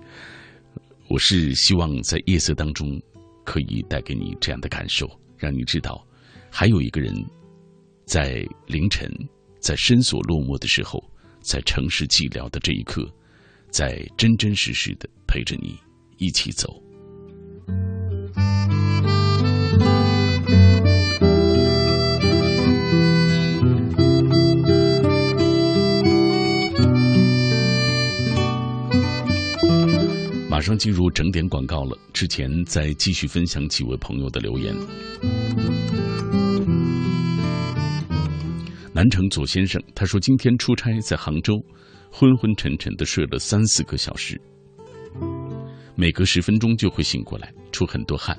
[1.09, 3.01] 我是希望在夜色当中，
[3.45, 6.07] 可以带给你这样的感受，让你知道，
[6.51, 7.15] 还有一个人
[8.05, 9.11] 在凌晨，
[9.59, 11.03] 在深锁落寞的时候，
[11.41, 13.11] 在城市寂寥的这一刻，
[13.71, 15.77] 在真真实实的陪着你
[16.19, 16.81] 一起走。
[30.59, 34.75] 马上进入整点广告了，之前再继续分享几位朋友的留言。
[38.93, 41.55] 南城左先生他说：“今天出差在杭州，
[42.11, 44.37] 昏昏沉沉的睡了三四个小时，
[45.95, 48.37] 每隔十分钟就会醒过来，出很多汗，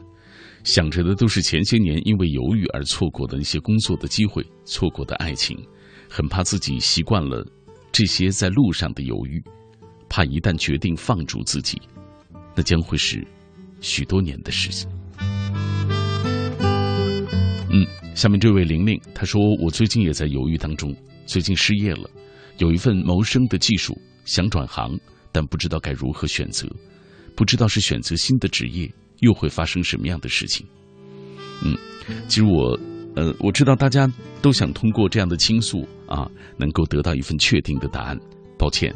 [0.65, 5.57] 想着的都是前些年因为犹豫而错过的那些工作的机会，错过的爱情，
[6.09, 7.47] 很怕自己习惯了
[7.93, 9.41] 这些在路上的犹豫，
[10.09, 11.81] 怕一旦决定放逐自己。”
[12.59, 13.25] 那将会是
[13.79, 14.89] 许多年的事情。
[17.71, 20.93] 嗯，下面这位玲玲她说：“我最近也在犹豫当中，
[21.25, 22.09] 最近失业了，
[22.57, 24.99] 有一份谋生的技术，想转行，
[25.31, 26.67] 但不知道该如何选择，
[27.33, 30.67] 不知道是选择新的职业，又会发生什么样的事情。”
[31.63, 31.77] 嗯，
[32.27, 32.77] 其实我，
[33.15, 34.05] 呃，我知道大家
[34.41, 38.19] 都想通过这样的倾诉啊，能够得到一份确定的答案。
[38.57, 38.93] 抱歉。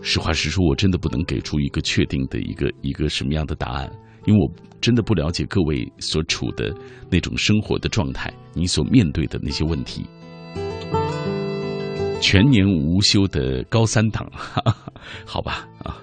[0.00, 3.90] 实话实说，我真的不能给出一个确定的一个一个什么样的答案，
[4.26, 6.74] 因为我真的不了解各位所处的
[7.10, 10.06] 那种生活的状态，你所面对的那些问题。
[12.20, 14.92] 全年无休的高三党， 哈哈
[15.24, 15.96] 好吧啊，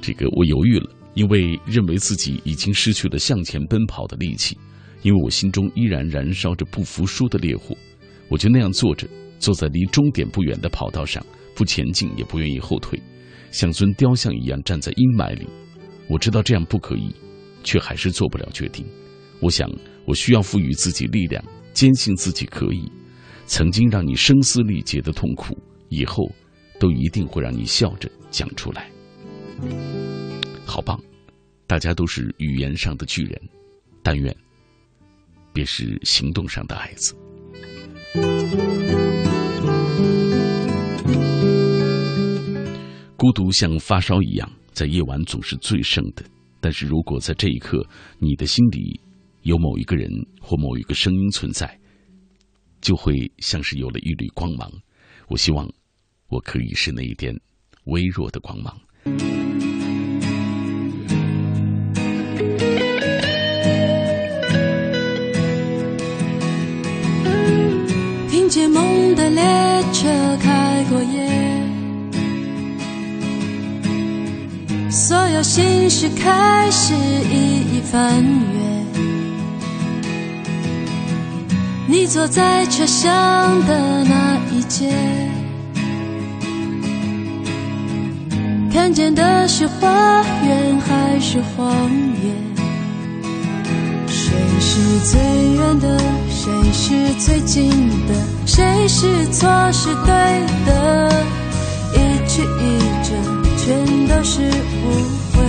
[0.00, 4.56] 这个我犹豫了，因为认为自己已经失去了向前奔跑的力气，
[5.02, 7.76] 因为我心中依然燃烧着不服输的烈火，
[8.28, 9.06] 我就那样坐着，
[9.38, 11.24] 坐在离终点不远的跑道上，
[11.54, 13.00] 不前进也不愿意后退。
[13.54, 15.46] 像尊雕像一样站在阴霾里，
[16.08, 17.14] 我知道这样不可以，
[17.62, 18.84] 却还是做不了决定。
[19.38, 19.70] 我想，
[20.04, 21.42] 我需要赋予自己力量，
[21.72, 22.90] 坚信自己可以。
[23.46, 25.56] 曾经让你声嘶力竭的痛苦，
[25.88, 26.28] 以后
[26.80, 28.90] 都一定会让你笑着讲出来。
[30.66, 31.00] 好棒，
[31.68, 33.40] 大家都是语言上的巨人，
[34.02, 34.36] 但愿
[35.52, 37.14] 别是行动上的矮子。
[43.16, 46.24] 孤独像发烧一样，在夜晚总是最盛的。
[46.60, 47.86] 但是如果在这一刻，
[48.18, 49.00] 你的心里
[49.42, 50.10] 有某一个人
[50.40, 51.78] 或某一个声音存在，
[52.80, 54.70] 就会像是有了一缕光芒。
[55.28, 55.66] 我希望，
[56.28, 57.34] 我可以是那一点
[57.84, 58.78] 微弱的光芒。
[68.28, 69.42] 听见梦的列
[69.92, 71.33] 车开过夜。
[74.94, 78.60] 所有心事开始一一翻阅，
[81.88, 83.10] 你坐在车厢
[83.66, 84.88] 的那一节，
[88.72, 91.74] 看见的是花园还是荒
[92.22, 92.30] 野？
[94.06, 94.78] 谁是
[95.10, 95.20] 最
[95.56, 95.98] 远的？
[96.30, 97.68] 谁是最近
[98.06, 98.14] 的？
[98.46, 100.14] 谁是错是对
[100.64, 101.10] 的？
[101.94, 102.44] 一句一，
[104.08, 104.86] 都是误
[105.32, 105.42] 会。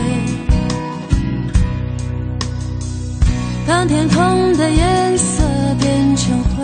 [3.68, 5.44] 当天空的颜色
[5.80, 6.64] 变成灰，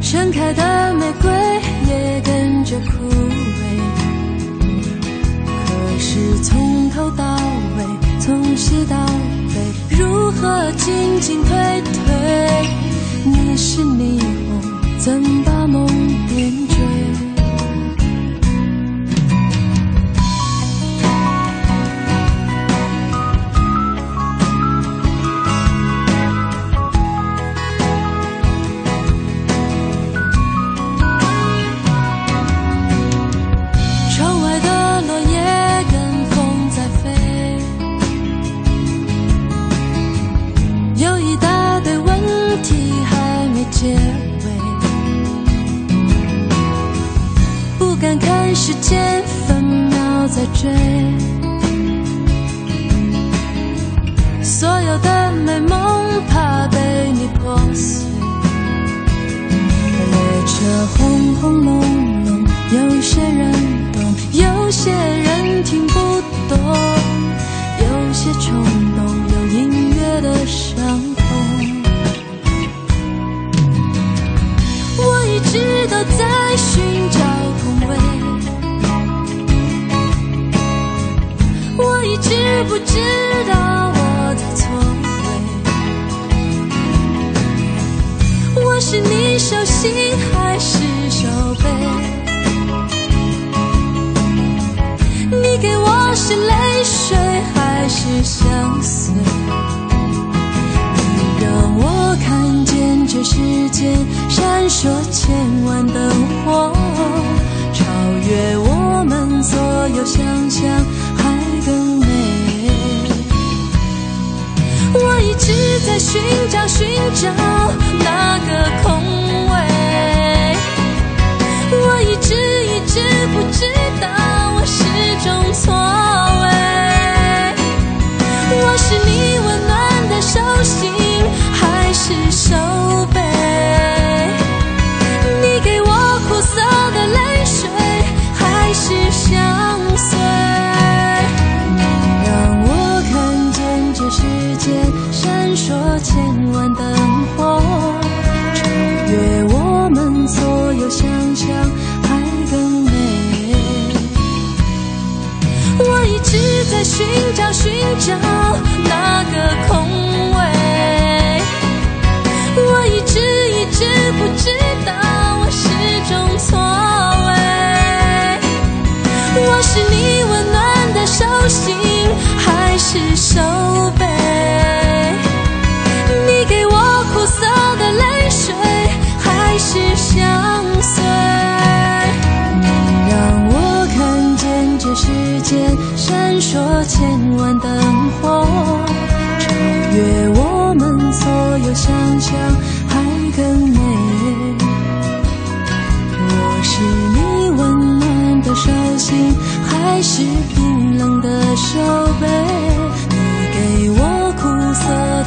[0.00, 1.30] 盛开的玫瑰
[1.88, 3.62] 也跟着枯萎。
[5.66, 7.36] 可是从头到
[7.76, 7.84] 尾，
[8.18, 8.96] 从西到
[9.54, 12.00] 北，如何进进退退？
[13.24, 14.60] 你是霓虹，
[14.98, 16.74] 怎把梦点缀？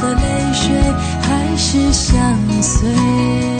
[0.04, 0.74] 的泪水，
[1.22, 3.53] 还是相随？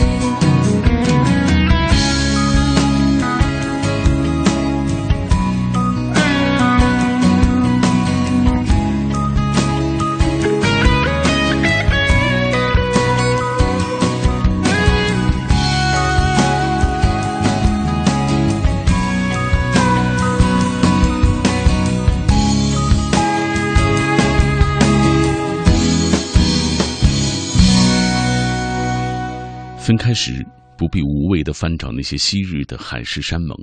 [29.85, 30.43] 分开时，
[30.79, 33.55] 不必无谓的翻找那些昔日的海誓山盟；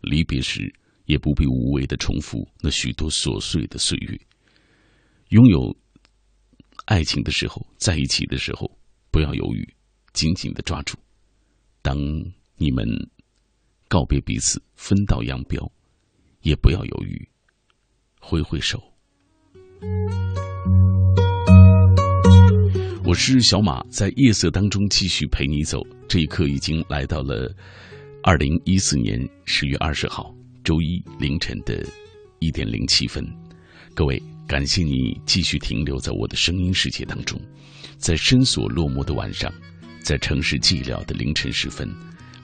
[0.00, 4.18] 离别时，也不必无谓的重复那许多琐碎的岁月。
[5.28, 5.76] 拥有
[6.86, 8.78] 爱情的时候，在一起的时候，
[9.10, 9.74] 不要犹豫，
[10.14, 10.96] 紧紧的抓住。
[11.82, 11.98] 当
[12.56, 12.86] 你们
[13.88, 15.70] 告别彼此，分道扬镳，
[16.40, 17.28] 也不要犹豫，
[18.22, 18.82] 挥挥手。
[23.08, 25.80] 我是小马，在夜色当中继续陪你走。
[26.06, 27.50] 这一刻已经来到了
[28.22, 30.30] 二零一四年十月二十号
[30.62, 31.82] 周一凌晨的
[32.38, 33.26] 一点零七分，
[33.94, 37.40] 各位，感谢你继续停留在我的声音世界当中，
[37.96, 39.50] 在深锁落寞的晚上，
[40.02, 41.90] 在城市寂寥的凌晨时分，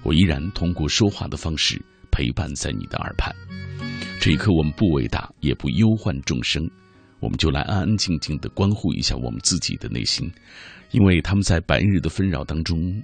[0.03, 1.79] 我依然通过说话的方式
[2.11, 3.31] 陪伴在你的耳畔。
[4.19, 6.67] 这一刻，我们不伟大，也不忧患众生，
[7.25, 10.31] 我们就来安安静静的关护一下我们自己的内心，
[10.91, 13.03] 因为他们在白日的纷扰当中，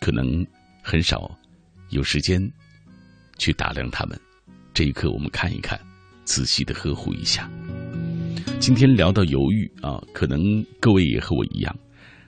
[0.00, 0.46] 可能
[0.84, 1.36] 很少。
[1.88, 2.40] 有时间
[3.38, 4.16] 去打量他们，
[4.72, 5.76] 这一刻我们看一看，
[6.24, 7.50] 仔细的呵护一下。
[8.60, 11.76] 今天聊到犹豫啊，可能各位也和我一样，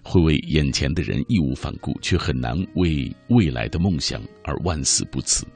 [0.03, 5.47] 会为眼前的人义无反顾，却很难为未来的梦想而万死不辞。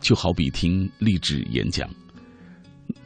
[0.00, 1.88] 就好比听励志演讲，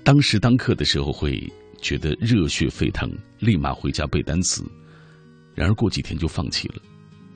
[0.03, 1.47] 当时当刻的时候会
[1.87, 3.09] 觉得热血沸腾，
[3.39, 4.65] 立马回家背单词，
[5.55, 6.83] 然而过几天就放弃了。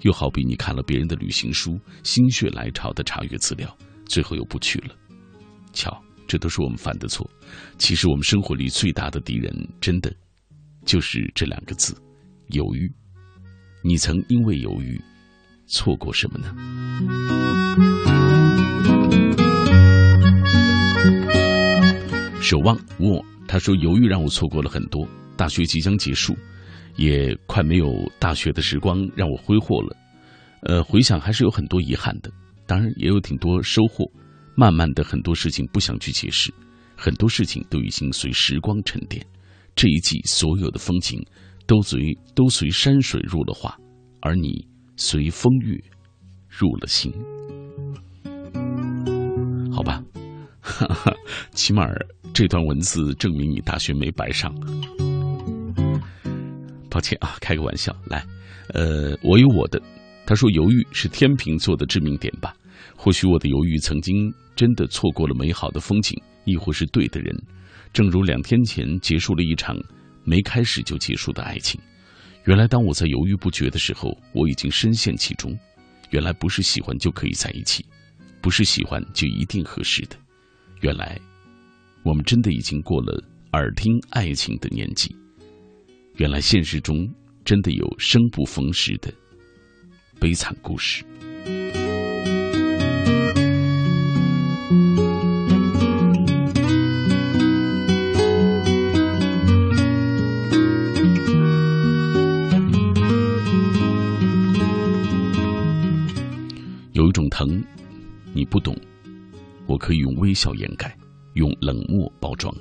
[0.01, 3.73] 又好比你看了别人的旅行书，心血来潮的查阅资料，
[4.07, 4.89] 最后又不去了。
[5.73, 7.31] 瞧，这都是我们犯的错。
[7.79, 10.13] 其实我们生活里最大的敌人，真的
[10.85, 11.97] 就是这两个字——
[12.51, 12.93] 犹豫。
[13.85, 15.01] 你曾因为犹豫
[15.69, 16.53] 错过什么呢？
[22.41, 25.05] 守望我，他说犹豫让我错过了很多。
[25.37, 26.37] 大学即将结束。
[26.97, 29.97] 也快没有大学的时光让我挥霍了，
[30.63, 32.31] 呃，回想还是有很多遗憾的，
[32.67, 34.05] 当然也有挺多收获。
[34.57, 36.53] 慢慢的，很多事情不想去解释，
[36.97, 39.25] 很多事情都已经随时光沉淀。
[39.75, 41.25] 这一季所有的风景，
[41.67, 43.79] 都随都随山水入了画，
[44.21, 45.81] 而你随风月
[46.49, 47.11] 入了心。
[49.73, 50.03] 好吧，
[50.61, 51.15] 哈哈，
[51.53, 51.89] 起码
[52.33, 54.55] 这段文字证明你大学没白上。
[56.91, 57.95] 抱歉啊，开个玩笑。
[58.07, 58.25] 来，
[58.75, 59.81] 呃，我有我的。
[60.27, 62.55] 他说，犹豫是天秤座的致命点吧？
[62.97, 67.35] 或许我的犹豫曾经真的错过了美好的风景，亦或是对的人。
[67.93, 69.77] 正如两天前结束了一场
[70.25, 71.81] 没开始就结束的爱情。
[72.45, 75.57] 原来，当我在犹豫不决的时候，我已经深陷其中。
[76.11, 77.85] 原来，不是喜欢就可以在一起，
[78.41, 80.17] 不是喜欢就一定合适的。
[80.81, 81.21] 原来，
[82.03, 83.23] 我们真的已经过了
[83.53, 85.15] 耳听爱情的年纪。
[86.17, 87.07] 原来现实中
[87.45, 89.13] 真的有生不逢时的
[90.19, 91.05] 悲惨故事。
[106.93, 107.63] 有一种疼，
[108.33, 108.75] 你不懂，
[109.81, 110.97] 可以用微笑掩盖，
[111.35, 112.55] 用冷漠包装。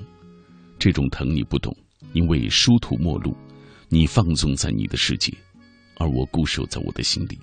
[0.78, 1.76] 这种疼你不懂，
[2.14, 3.36] 因为殊途末路。
[3.92, 5.36] 你放纵在你的世界，
[5.98, 7.36] 而我固守在我的心里。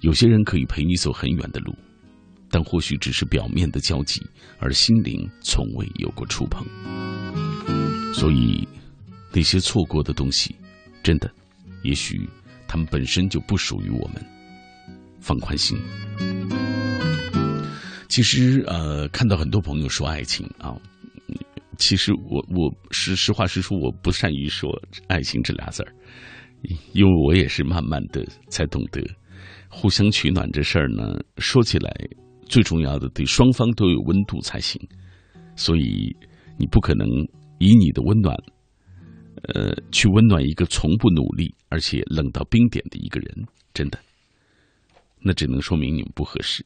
[0.00, 1.72] 有些人可以陪你走很远的路，
[2.50, 4.20] 但或许只是表面的交集，
[4.58, 6.66] 而心灵从未有过触碰。
[8.12, 8.66] 所以，
[9.32, 10.56] 那些错过的东西，
[11.00, 11.32] 真的，
[11.84, 12.28] 也许
[12.66, 14.20] 他们本身就不属于我们。
[15.20, 15.78] 放宽心。
[18.12, 20.76] 其实，呃，看到很多朋友说爱情啊。
[21.78, 24.70] 其实我我是实话实说，我不善于说
[25.08, 25.94] 爱情这俩字儿，
[26.92, 29.02] 因为我也是慢慢的才懂得，
[29.70, 31.90] 互相取暖这事儿呢，说起来
[32.44, 34.78] 最重要的对双方都有温度才行，
[35.56, 36.14] 所以
[36.58, 37.08] 你不可能
[37.60, 38.36] 以你的温暖，
[39.54, 43.34] 呃，去温暖一个从不努力而且冷到冰点的一个人，
[43.72, 43.98] 真的，
[45.22, 46.62] 那只能说明你们不合适。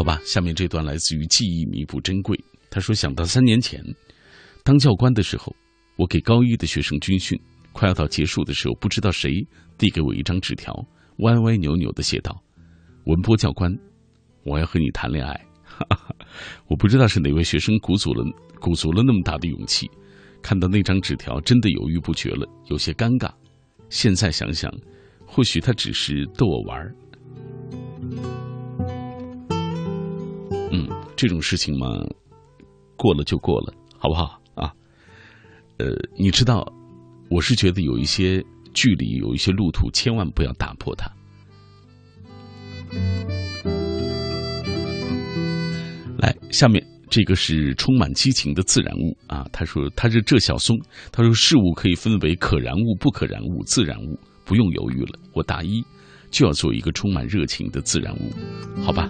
[0.00, 2.34] 好吧，下面这段来自于记忆弥补珍贵。
[2.70, 3.84] 他说：“想到三年前
[4.64, 5.54] 当教官的时候，
[5.96, 7.38] 我给高一的学生军训，
[7.74, 9.46] 快要到结束的时候，不知道谁
[9.76, 10.74] 递给我一张纸条，
[11.18, 12.42] 歪歪扭扭的写道
[13.04, 13.70] ：‘文波教官，
[14.42, 15.38] 我要和你谈恋爱。
[16.66, 18.24] ’我不知道是哪位学生鼓足了
[18.58, 19.86] 鼓足了那么大的勇气，
[20.40, 23.30] 看到那张纸条，真的犹豫不决了，有些尴尬。
[23.90, 24.72] 现在想想，
[25.26, 26.96] 或许他只是逗我玩儿。”
[31.20, 31.86] 这种事情嘛，
[32.96, 34.72] 过了就过了，好不好啊？
[35.76, 36.66] 呃，你知道，
[37.28, 38.42] 我是觉得有一些
[38.72, 41.12] 距离，有一些路途，千万不要打破它。
[46.16, 49.46] 来，下面这个是充满激情的自然物啊。
[49.52, 50.74] 他说他是这小松，
[51.12, 55.18] 他说事物可以分为可燃物、不可燃物、自然物，不用犹豫了。
[55.34, 55.84] 我大一。
[56.30, 58.30] 就要做一个充满热情的自然物，
[58.82, 59.08] 好吧？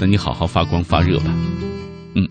[0.00, 1.34] 那你好好发光发热吧。
[2.14, 2.28] 嗯，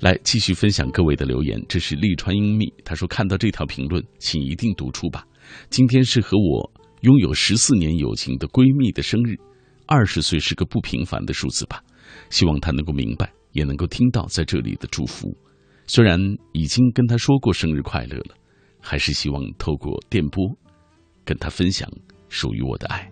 [0.00, 1.64] 来继续分享各位的留言。
[1.68, 5.24] 这是利川英蜜，他说看到这条评论，请一定读出吧。
[5.70, 6.70] 今天是和我
[7.02, 9.36] 拥有十四年友情的闺蜜的生日，
[9.86, 11.82] 二十岁是个不平凡的数字吧。
[12.30, 15.28] 希望她能够明白，也能够听到在这里的祝福。
[15.86, 16.20] 虽然
[16.52, 18.34] 已经跟她说过生日快乐了，
[18.80, 20.44] 还是希望透过电波
[21.24, 21.88] 跟她分享
[22.28, 23.10] 属于我的爱。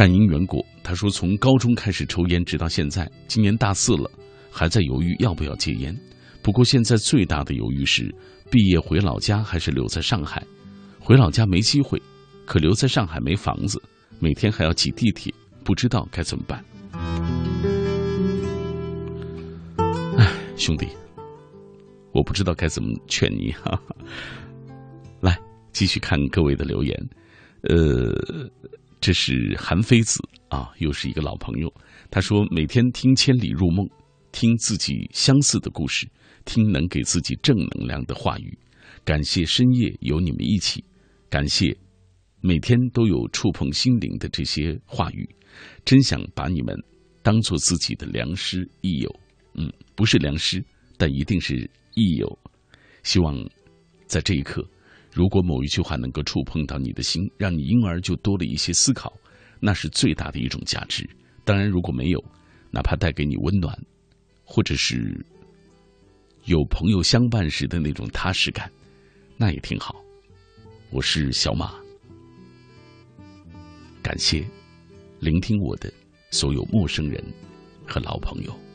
[0.00, 4.10] 善因缘果，他说从高中开始抽烟，直到现在，今年大四了，
[4.50, 5.94] 还在犹豫要不要戒烟。
[6.40, 8.10] 不过现在最大的犹豫是，
[8.50, 10.42] 毕业回老家还是留在上海？
[10.98, 12.00] 回老家没机会，
[12.46, 13.78] 可留在上海没房子，
[14.18, 15.30] 每天还要挤地铁，
[15.64, 16.64] 不知道该怎么办。
[20.16, 20.88] 哎，兄弟，
[22.12, 23.96] 我不知道该怎么劝你哈、哈。
[25.20, 25.38] 来，
[25.74, 27.10] 继续看各位的留言。
[27.64, 28.48] 呃，
[29.00, 31.72] 这是韩非子啊，又是一个老朋友。
[32.10, 33.86] 他说每天听《千里入梦》，
[34.30, 36.06] 听自己相似的故事，
[36.44, 38.58] 听能给自己正能量的话语。
[39.04, 40.84] 感谢深夜有你们一起，
[41.30, 41.74] 感谢
[42.42, 45.28] 每天都有触碰心灵的这些话语，
[45.84, 46.76] 真想把你们
[47.22, 49.20] 当做自己的良师益友。
[49.54, 50.62] 嗯，不是良师，
[50.98, 52.38] 但一定是益友。
[53.02, 53.34] 希望
[54.06, 54.62] 在这一刻。
[55.12, 59.12] 如果某一句话能够触碰到你的心，让你因而就多了一些思考，
[59.58, 61.08] 那是最大的一种价值。
[61.44, 62.24] 当然，如果没有，
[62.70, 63.76] 哪怕带给你温暖，
[64.44, 65.24] 或者是
[66.44, 68.70] 有朋友相伴时的那种踏实感，
[69.36, 69.96] 那也挺好。
[70.90, 71.74] 我是小马，
[74.02, 74.46] 感谢
[75.18, 75.92] 聆听我的
[76.30, 77.22] 所有陌生人
[77.84, 78.69] 和老朋友。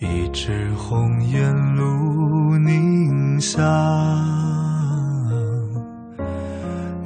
[0.00, 3.62] 一枝红艳露凝香，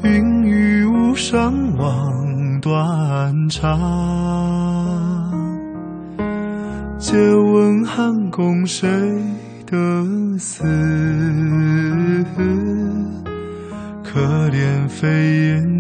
[0.05, 3.77] 云雨巫山望断肠。
[6.97, 8.89] 借问汉宫谁
[9.67, 9.77] 得
[10.39, 10.63] 似？
[14.05, 14.21] 可
[14.51, 15.09] 怜飞
[15.49, 15.74] 燕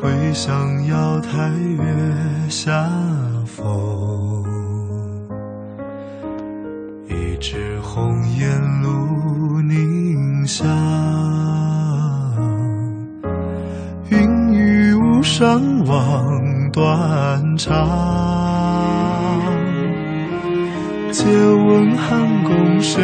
[0.00, 1.84] 会向瑶台月
[2.48, 2.88] 下
[3.44, 3.56] 逢。
[7.08, 8.48] 一枝红艳
[8.82, 10.66] 露凝香，
[14.10, 17.74] 云雨巫山望断肠。
[21.12, 23.02] 借问汉宫谁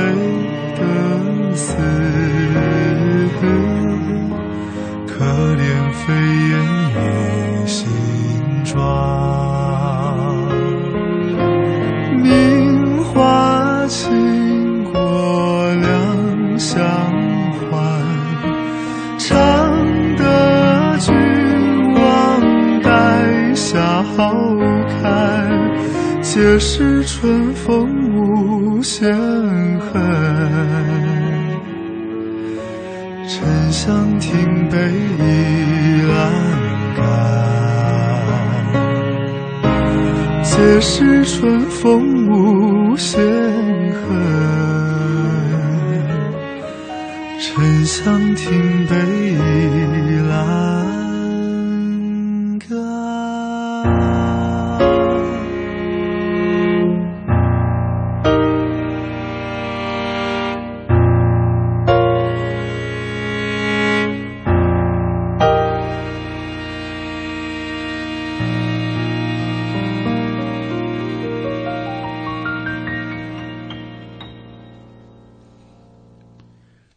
[27.22, 29.31] 春风无限。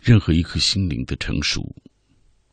[0.06, 1.64] 任何一颗心灵的成熟，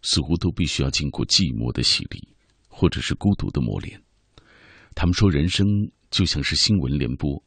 [0.00, 2.26] 似乎都必须要经过寂寞的洗礼，
[2.66, 4.02] 或者是孤独的磨练。
[4.94, 5.66] 他们说，人生
[6.10, 7.44] 就像是新闻联播，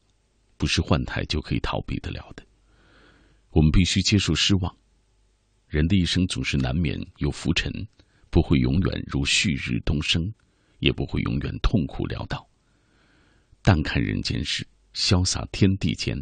[0.56, 2.46] 不是换台就可以逃避得了的。
[3.50, 4.76] 我们必须接受失望。
[5.66, 7.68] 人的一生总是难免有浮沉，
[8.30, 10.32] 不会永远如旭日东升，
[10.78, 12.48] 也不会永远痛苦潦倒。
[13.60, 14.64] 淡看人间事，
[14.94, 16.16] 潇洒天地间。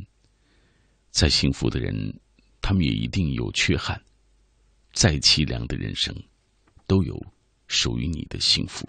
[1.11, 2.19] 再幸福的人。
[2.67, 4.01] 他们也一定有缺憾，
[4.95, 6.15] 再凄凉的人生，
[6.87, 7.23] 都有
[7.67, 8.89] 属于你的幸福。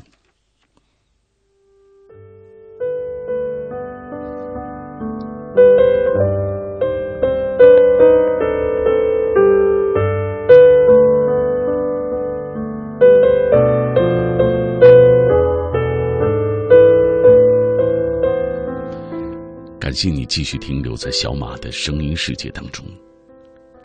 [19.77, 22.85] 感谢你继续停留在小马的声音世界当中。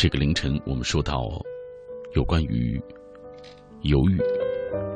[0.03, 1.21] 这个凌晨，我们说到
[2.15, 2.83] 有关于
[3.83, 4.17] 犹豫、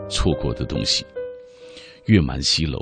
[0.09, 1.05] 错过的东西。
[2.07, 2.79] 月满西楼，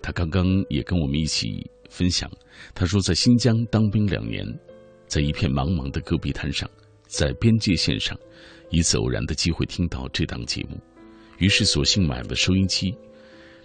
[0.00, 2.26] 他刚刚也跟我们一起分享。
[2.74, 4.46] 他说，在新疆当兵两年，
[5.06, 6.66] 在一片茫茫的戈壁滩上，
[7.06, 8.18] 在边界线上，
[8.70, 10.80] 一次偶然的机会听到这档节目，
[11.36, 12.96] 于是索性买了收音机。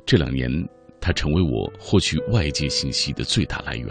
[0.06, 0.52] 这两年，
[1.00, 3.88] 他成为我获取外界信息的最大来源。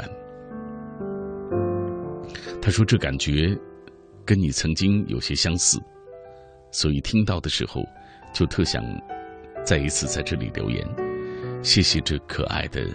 [2.60, 3.59] 他说，这感觉。
[4.26, 5.80] 跟你曾经有些相似，
[6.72, 7.84] 所以听到的时候，
[8.34, 8.82] 就特想
[9.64, 10.84] 再一次在这里留言。
[11.62, 12.88] 谢谢这可爱的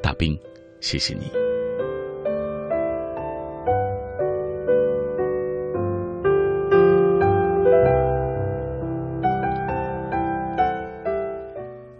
[0.00, 0.38] 大兵，
[0.80, 1.32] 谢谢你。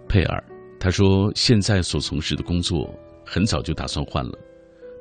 [0.08, 0.42] 佩尔，
[0.78, 2.88] 他说现在所从事的工作
[3.24, 4.38] 很早就打算换了，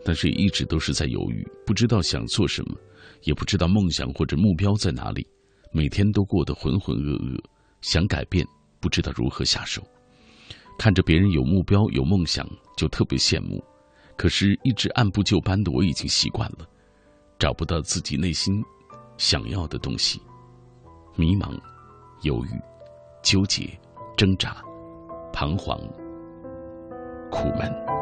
[0.03, 2.75] 但是一直都是在犹豫，不知道想做什么。
[3.23, 5.27] 也不知道梦想或者目标在哪里，
[5.71, 7.39] 每天都过得浑浑噩噩，
[7.81, 8.45] 想改变
[8.79, 9.81] 不知道如何下手。
[10.77, 13.63] 看着别人有目标有梦想，就特别羡慕。
[14.17, 16.67] 可是，一直按部就班的我已经习惯了，
[17.37, 18.63] 找不到自己内心
[19.17, 20.21] 想要的东西，
[21.15, 21.57] 迷茫、
[22.21, 22.49] 犹豫、
[23.21, 23.69] 纠结、
[24.17, 24.63] 挣扎、
[25.33, 25.77] 彷徨、
[27.29, 27.94] 苦闷。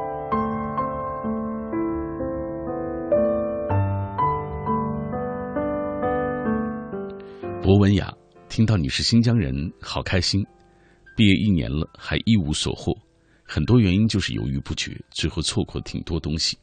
[7.63, 8.13] 博文雅，
[8.49, 10.45] 听到你是新疆人，好开心。
[11.15, 12.93] 毕业一年了，还一无所获，
[13.45, 16.57] 很多原因就是犹豫不决，最后错过挺多东西。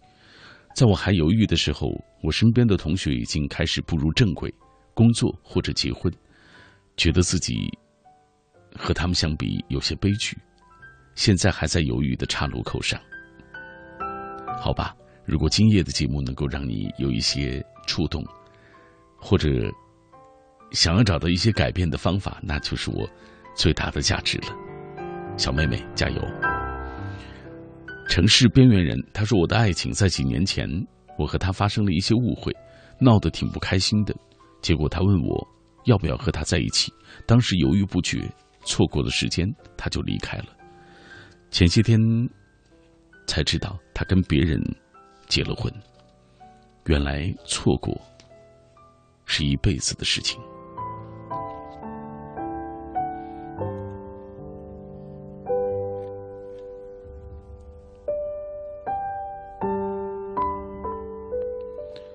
[0.77, 1.89] 在我还犹豫的时候，
[2.23, 4.53] 我身边的同学已经开始步入正轨，
[4.93, 6.13] 工作或者结婚，
[6.99, 7.57] 觉得自己
[8.77, 10.37] 和他们相比有些悲剧。
[11.15, 13.01] 现在还在犹豫的岔路口上。
[14.61, 14.95] 好吧，
[15.25, 18.23] 如果今夜的节目能够让你有一些触动，
[19.19, 19.49] 或者。
[20.73, 23.09] 想要找到一些改变的方法，那就是我
[23.55, 24.49] 最大的价值了。
[25.37, 26.21] 小妹妹，加油！
[28.09, 30.69] 城市边缘人，他说我的爱情在几年前，
[31.17, 32.53] 我和他发生了一些误会，
[33.01, 34.15] 闹得挺不开心的。
[34.61, 35.47] 结果他问我
[35.87, 36.93] 要不要和他在一起，
[37.27, 38.29] 当时犹豫不决，
[38.65, 40.47] 错过了时间，他就离开了。
[41.51, 41.99] 前些天
[43.27, 44.61] 才知道他跟别人
[45.27, 45.73] 结了婚。
[46.87, 47.99] 原来错过
[49.25, 50.41] 是一辈子的事情。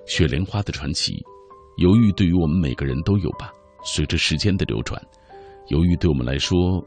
[0.06, 1.14] 雪莲花的传奇，
[1.78, 3.52] 犹豫对于我们每个人都有吧。
[3.84, 5.02] 随着时间的流转，
[5.68, 6.84] 犹豫对我们来说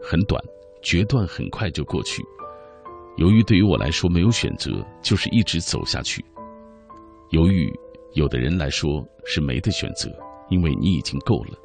[0.00, 0.42] 很短，
[0.82, 2.22] 决断很快就过去。
[3.16, 4.70] 犹豫对于我来说没有选择，
[5.02, 6.24] 就是一直走下去。
[7.30, 7.70] 犹豫，
[8.14, 10.10] 有的人来说是没得选择，
[10.50, 11.58] 因为你已经够了，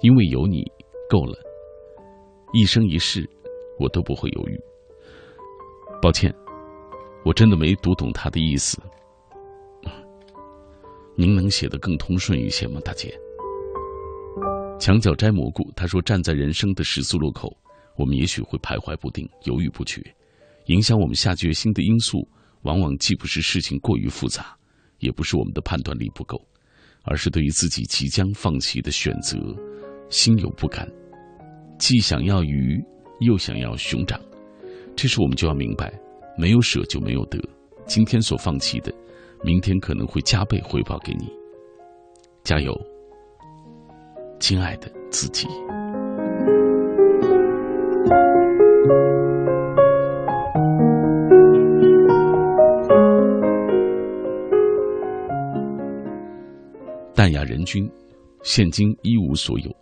[0.00, 0.64] 因为有你
[1.10, 1.36] 够了。
[2.52, 3.28] 一生一世，
[3.78, 4.60] 我都不会犹豫。
[6.00, 6.34] 抱歉，
[7.24, 8.80] 我真的没读懂他的意思。
[11.14, 13.14] 您能写得更通顺一些吗，大姐？
[14.80, 17.54] 墙角摘蘑菇，他说：“站在人生的十字路口，
[17.96, 20.02] 我们也许会徘徊不定、犹豫不决。
[20.66, 22.26] 影响我们下决心的因素，
[22.62, 24.56] 往往既不是事情过于复杂，
[24.98, 26.40] 也不是我们的判断力不够，
[27.04, 29.38] 而是对于自己即将放弃的选择，
[30.08, 30.88] 心有不甘，
[31.78, 32.82] 既想要鱼，
[33.20, 34.20] 又想要熊掌。
[34.96, 35.92] 这时我们就要明白，
[36.36, 37.38] 没有舍就没有得。
[37.86, 38.92] 今天所放弃的。”
[39.44, 41.28] 明天可能会加倍回报给你，
[42.44, 42.72] 加油，
[44.38, 45.48] 亲爱的自己。
[57.14, 57.90] 淡雅人君，
[58.44, 59.74] 现今一无所有，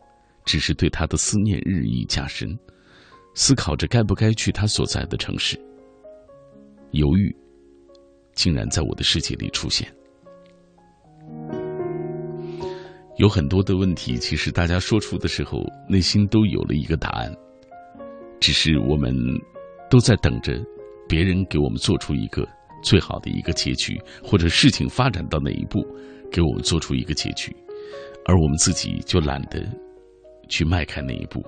[0.46, 2.58] 只是对他的思念日益加深，
[3.34, 5.58] 思考着该不该去他所在的城市，
[6.92, 7.34] 犹豫。
[8.40, 9.86] 竟然在我的世界里出现，
[13.18, 17.30] 有很多的问题，其实大家说出的时候，内心都有了一个答案，
[18.40, 19.14] 只是我们
[19.90, 20.58] 都在等着
[21.06, 22.48] 别人给我们做出一个
[22.82, 25.86] 最好的一个结局，或者事情发展到哪一步，
[26.32, 27.54] 给我们做出一个结局，
[28.24, 29.68] 而我们自己就懒得
[30.48, 31.44] 去迈开那一步。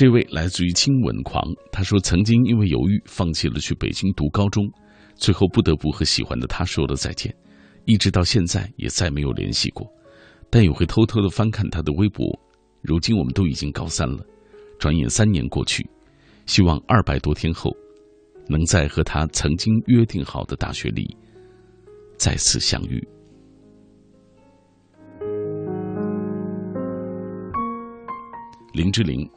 [0.00, 4.64] 这位来自于亲吻狂，他说曾经因为犹豫放弃了去北京读高中，
[5.14, 7.30] 最后不得不和喜欢的他说了再见，
[7.84, 9.86] 一直到现在也再没有联系过，
[10.48, 12.26] 但也会偷偷的翻看他的微博。
[12.80, 14.24] 如今我们都已经高三了，
[14.78, 15.86] 转眼三年过去，
[16.46, 17.70] 希望二百多天后，
[18.48, 21.14] 能在和他曾经约定好的大学里
[22.16, 23.06] 再次相遇。
[28.72, 29.30] 林志玲。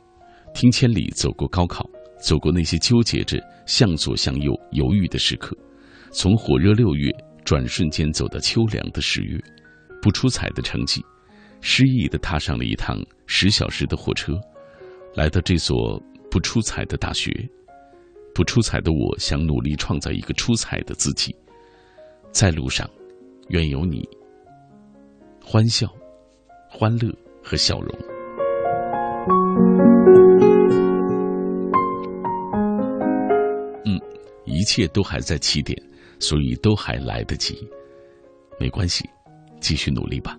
[0.54, 1.90] 听千里，走过高考，
[2.22, 5.58] 走过那些纠结着向左向右犹豫的时刻，
[6.12, 7.12] 从火热六月
[7.44, 9.40] 转瞬间走到秋凉的十月，
[10.02, 11.04] 不出彩的成绩，
[11.60, 14.34] 失意的踏上了一趟十小时的火车，
[15.16, 17.32] 来到这所不出彩的大学，
[18.34, 21.36] 不出彩的我想努力创造一个出彩的自己，
[22.32, 22.90] 在路上，
[23.50, 24.08] 愿有你，
[25.44, 25.88] 欢笑，
[26.70, 27.12] 欢乐
[27.44, 28.12] 和笑容。
[34.64, 35.77] 一切都还在起点，
[36.19, 37.68] 所以都还来得及，
[38.57, 39.03] 没关系，
[39.60, 40.38] 继续努力吧。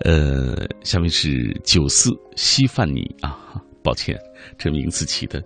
[0.00, 4.18] 呃，下面是九四稀饭你啊，抱歉，
[4.58, 5.40] 这名字起的，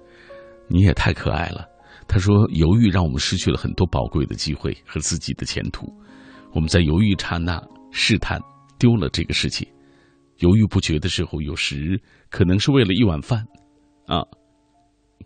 [0.68, 1.68] 你也太可爱了。
[2.08, 5.86] 他说：“犹豫让我们失去了很多宝贵的机会和自己的前途。
[6.54, 8.40] 我们在犹豫刹那试探
[8.78, 9.68] 丢了这个世界。
[10.38, 12.00] 犹豫不决的时候，有时
[12.30, 13.44] 可能是为了一碗饭，
[14.06, 14.22] 啊，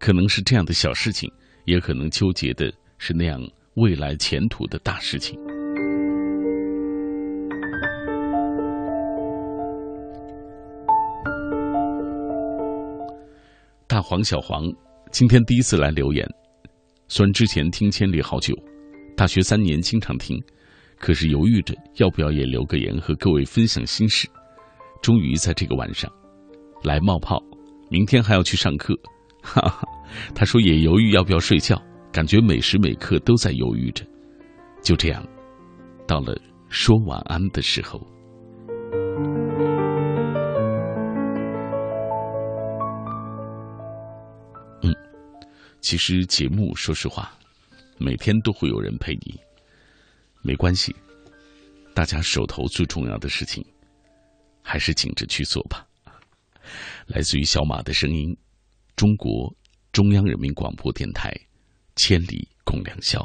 [0.01, 1.31] 可能是这样的小事情。”
[1.65, 3.41] 也可能纠结的是那样
[3.75, 5.39] 未来前途的大事情。
[13.87, 14.65] 大黄小黄
[15.11, 16.27] 今天第一次来留言，
[17.09, 18.55] 虽然之前听千里好久，
[19.17, 20.41] 大学三年经常听，
[20.99, 24.29] 可是犹豫着要不要也留个言和各位分享心事。
[25.03, 26.11] 终于在这个晚上
[26.85, 27.43] 来冒泡，
[27.91, 28.95] 明天还要去上课，
[29.43, 29.89] 哈哈。
[30.35, 31.81] 他说：“也犹豫要不要睡觉，
[32.13, 34.05] 感觉每时每刻都在犹豫着。
[34.83, 35.27] 就这样，
[36.07, 36.35] 到了
[36.69, 38.01] 说晚安的时候。
[44.83, 44.95] 嗯，
[45.81, 47.33] 其实节目，说实话，
[47.99, 49.39] 每天都会有人陪你，
[50.43, 50.95] 没关系。
[51.95, 53.65] 大家手头最重要的事情，
[54.63, 55.87] 还是紧着去做吧。
[57.07, 58.37] 来自于小马的声音，
[58.97, 59.55] 中国。”
[60.01, 61.31] 中央人民广播电台，
[61.95, 63.21] 《千里共良宵》。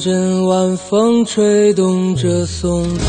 [0.00, 3.04] 阵阵晚风吹动着松涛，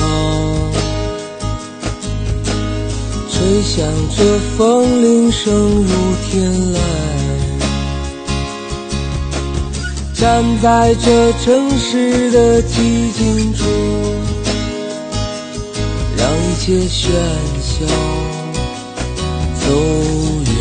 [3.30, 5.94] 吹响着风铃声如
[6.28, 6.78] 天籁。
[10.14, 13.64] 站在这城市的寂静处，
[16.18, 17.08] 让一切喧
[17.62, 17.86] 嚣
[19.62, 19.72] 走
[20.46, 20.61] 远，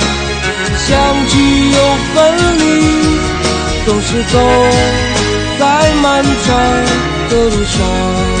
[0.91, 1.77] 相聚又
[2.13, 2.61] 分离，
[3.85, 4.37] 总是走
[5.57, 6.49] 在漫长
[7.29, 8.40] 的路上。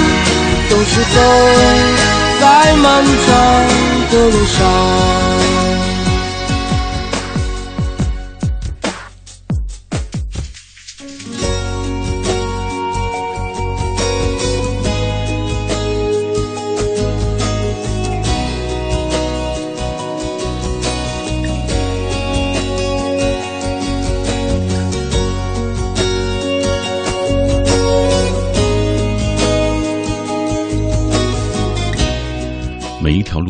[0.81, 1.21] 总是走
[2.39, 3.67] 在漫长
[4.09, 5.70] 的路上。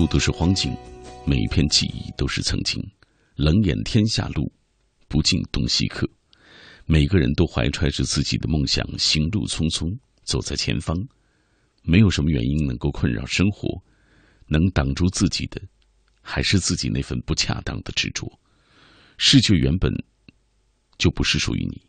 [0.01, 0.75] 路都是荒径，
[1.27, 2.83] 每一片记忆都是曾经。
[3.35, 4.51] 冷眼天下路，
[5.07, 6.09] 不尽东西客。
[6.87, 10.97] 每个人都怀揣着自己的梦想，行路匆匆，走在前方。
[11.83, 13.79] 没有什么原因能够困扰生活，
[14.47, 15.61] 能挡住自己的，
[16.19, 18.27] 还是自己那份不恰当的执着。
[19.19, 19.93] 世界原本
[20.97, 21.79] 就不是属于你，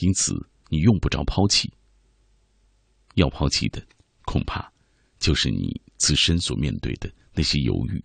[0.00, 0.34] 因此
[0.68, 1.72] 你用不着抛弃。
[3.14, 3.82] 要抛弃的，
[4.26, 4.70] 恐怕
[5.18, 7.10] 就是你自身所面对的。
[7.34, 8.02] 那些犹豫。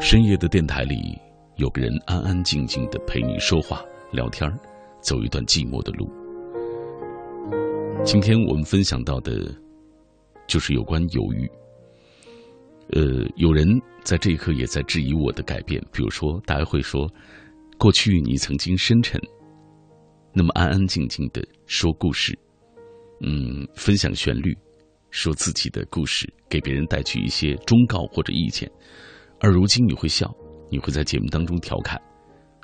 [0.00, 1.16] 深夜的电台里，
[1.56, 4.50] 有个人安安静静的陪你说话、聊天
[5.00, 6.10] 走一段寂寞的路。
[8.02, 9.54] 今天我们分享到的，
[10.46, 11.48] 就是有关犹豫。
[12.92, 13.68] 呃，有人
[14.02, 17.08] 在这一刻也在质疑我的改变，比如说，大家会说。
[17.80, 19.18] 过去你曾经深沉，
[20.34, 22.38] 那么安安静静的说故事，
[23.22, 24.54] 嗯，分享旋律，
[25.10, 28.70] 说自己的故事，给别人带去一些忠告或者意见。
[29.40, 30.30] 而如今你会笑，
[30.70, 31.98] 你会在节目当中调侃，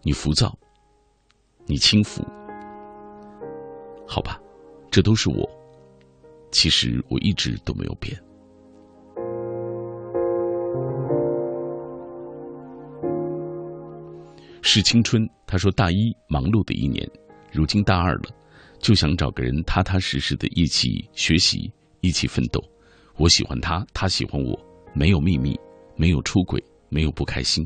[0.02, 0.54] 你浮躁，
[1.64, 2.22] 你轻浮，
[4.06, 4.38] 好吧，
[4.90, 5.48] 这都是我。
[6.52, 8.22] 其实我一直都没有变。
[14.66, 15.26] 是青春。
[15.46, 17.08] 他说：“大一忙碌的一年，
[17.52, 18.30] 如今大二了，
[18.80, 22.60] 就想找个人踏踏实实的一起学习，一起奋斗。
[23.16, 24.58] 我喜欢他，他喜欢我，
[24.92, 25.56] 没有秘密，
[25.94, 27.64] 没有出轨，没有不开心。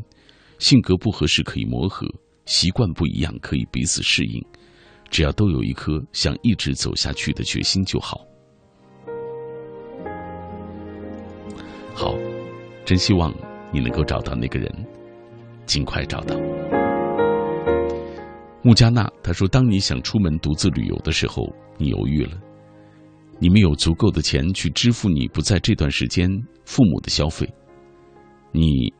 [0.58, 2.06] 性格不合适可以磨合，
[2.44, 4.44] 习惯不一样可以彼此适应。
[5.08, 8.20] 只要都有一颗想一直走下去的决心就好。
[11.94, 12.14] 好，
[12.84, 13.34] 真希望
[13.72, 14.86] 你能够找到那个人，
[15.64, 16.36] 尽快找到。
[18.62, 22.38] 穆加纳他说：“当你想出门独自旅游的时候，你犹豫了。
[23.38, 26.28] 你没有足够的钱去支付你不在这段时间
[26.66, 27.48] 父母的消费，
[28.52, 28.92] 你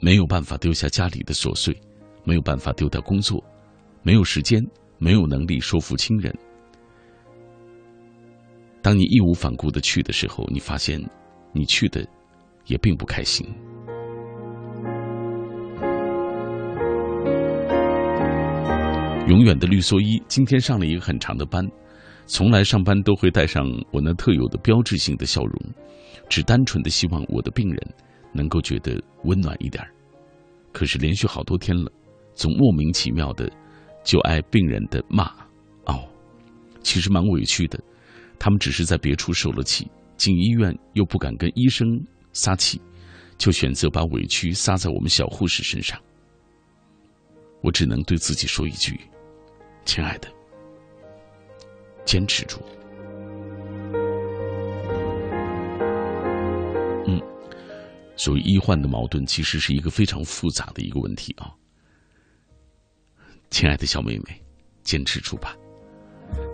[0.00, 1.78] 没有办法丢下家里的琐碎，
[2.24, 3.44] 没有办法丢掉工作，
[4.02, 4.62] 没有时间，
[4.96, 6.34] 没有能力说服亲人。
[8.80, 10.98] 当你义无反顾的去的时候，你发现
[11.52, 12.02] 你去的
[12.64, 13.46] 也并不开心。”
[19.28, 21.64] 永远的绿蓑衣今天上了一个很长的班，
[22.26, 25.54] 从来上班都会带上我那特有的标志性的笑容，
[26.28, 27.94] 只单纯的希望我的病人
[28.32, 29.82] 能够觉得温暖一点
[30.72, 31.90] 可是连续好多天了，
[32.34, 33.50] 总莫名其妙的
[34.04, 35.26] 就挨病人的骂，
[35.86, 36.04] 哦，
[36.82, 37.78] 其实蛮委屈的。
[38.38, 41.86] 他们只是在别处受了气，进医院又不敢跟医生
[42.32, 42.80] 撒气，
[43.38, 45.98] 就选择把委屈撒在我们小护士身上。
[47.62, 48.98] 我只能对自己说一句。
[49.84, 50.28] 亲爱的，
[52.04, 52.60] 坚持住。
[57.06, 57.20] 嗯，
[58.16, 61.50] 所以医患的矛盾其实是一个非常复杂的一个问题啊。
[63.50, 64.40] 亲爱的小妹妹，
[64.82, 65.54] 坚持住吧。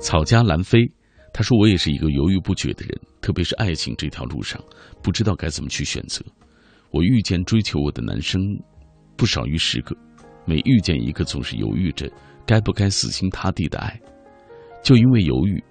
[0.01, 0.91] 草家兰飞，
[1.33, 4.61] 她说我也是一个犹豫不决的人，特别是爱情这条路上，
[5.03, 6.25] 不知道该怎么去选择。
[6.91, 8.41] 我遇见追求我的男生
[9.17, 9.95] 不少于十个，
[10.45, 12.11] 每遇见一个，总是犹豫着。
[12.49, 14.01] 该不该死心塌地的爱？
[14.83, 15.63] 就因为犹豫，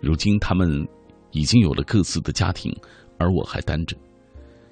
[0.00, 0.66] 如今他们
[1.30, 2.74] 已经有了各自的家庭，
[3.18, 3.94] 而我还单着。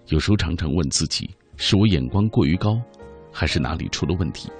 [0.06, 2.80] 有时候常常问自己：是我眼光过于高，
[3.30, 4.50] 还是哪里出了问题？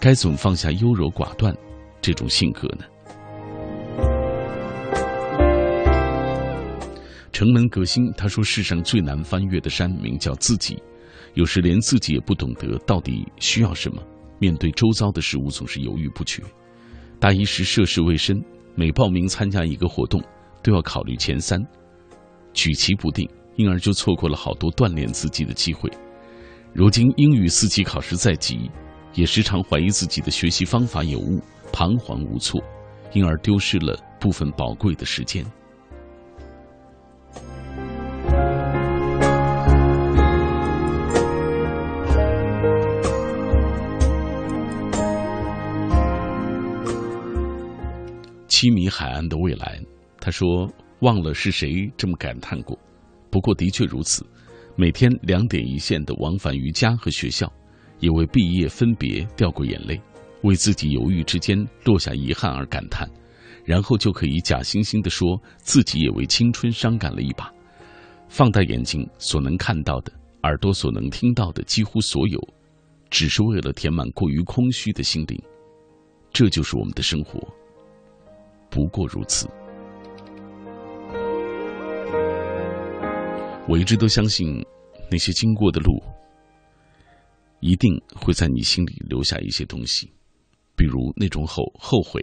[0.00, 1.56] 该怎么放下优柔寡断
[2.02, 2.84] 这种性格呢？
[7.30, 10.82] 城门革新，他说：“世上最难翻越的山，名叫自己。
[11.34, 14.02] 有时连自己也不懂得到底需要什么。”
[14.38, 16.42] 面对周遭的事物，总是犹豫不决。
[17.18, 18.36] 大一时涉世未深，
[18.74, 20.22] 每报名参加一个活动，
[20.62, 21.58] 都要考虑前三，
[22.52, 25.90] 举棋不定，因而就错过了好多锻炼自己的机会。
[26.74, 28.70] 如今英语四级考试在即，
[29.14, 31.40] 也时常怀疑自己的学习方法有误，
[31.72, 32.62] 彷徨无措，
[33.14, 35.42] 因而丢失了部分宝贵的时间。
[48.58, 49.78] 七米海岸的未来，
[50.18, 50.66] 他说
[51.00, 52.74] ：“忘了是谁这么感叹过。
[53.30, 54.24] 不过的确如此，
[54.76, 57.52] 每天两点一线的往返于家和学校，
[58.00, 60.00] 也为毕业分别掉过眼泪，
[60.42, 63.06] 为自己犹豫之间落下遗憾而感叹，
[63.62, 67.52] 然后就可以假惺惺地说自己也为青春伤感了一把。
[68.26, 70.10] 放大眼睛所能看到的，
[70.44, 72.40] 耳朵所能听到的，几乎所有，
[73.10, 75.38] 只是为了填满过于空虚的心灵。
[76.32, 77.38] 这就是我们的生活。”
[78.76, 79.48] 不过如此。
[83.66, 84.62] 我一直都相信，
[85.10, 85.98] 那些经过的路，
[87.60, 90.12] 一定会在你心里留下一些东西，
[90.76, 92.20] 比如那种后后悔，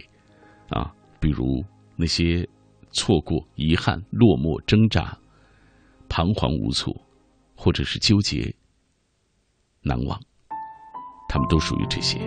[0.69, 1.65] 啊，比如
[1.95, 2.47] 那些
[2.91, 5.17] 错过、遗憾、落寞、挣扎、
[6.07, 6.95] 彷徨无措，
[7.55, 8.53] 或者是纠结、
[9.81, 10.21] 难忘，
[11.27, 12.19] 他们都属于这些。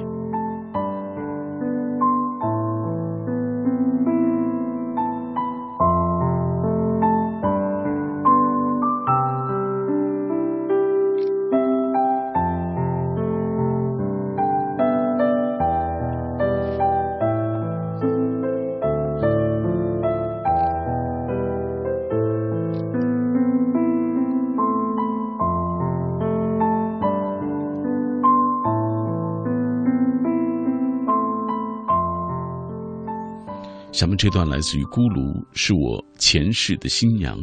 [34.26, 37.38] 这段来自于咕噜，是我前世的新娘。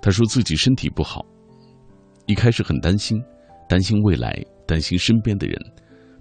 [0.00, 1.26] 她说自己身体不好，
[2.26, 3.20] 一开始很担心，
[3.68, 5.58] 担心未来，担心身边的人，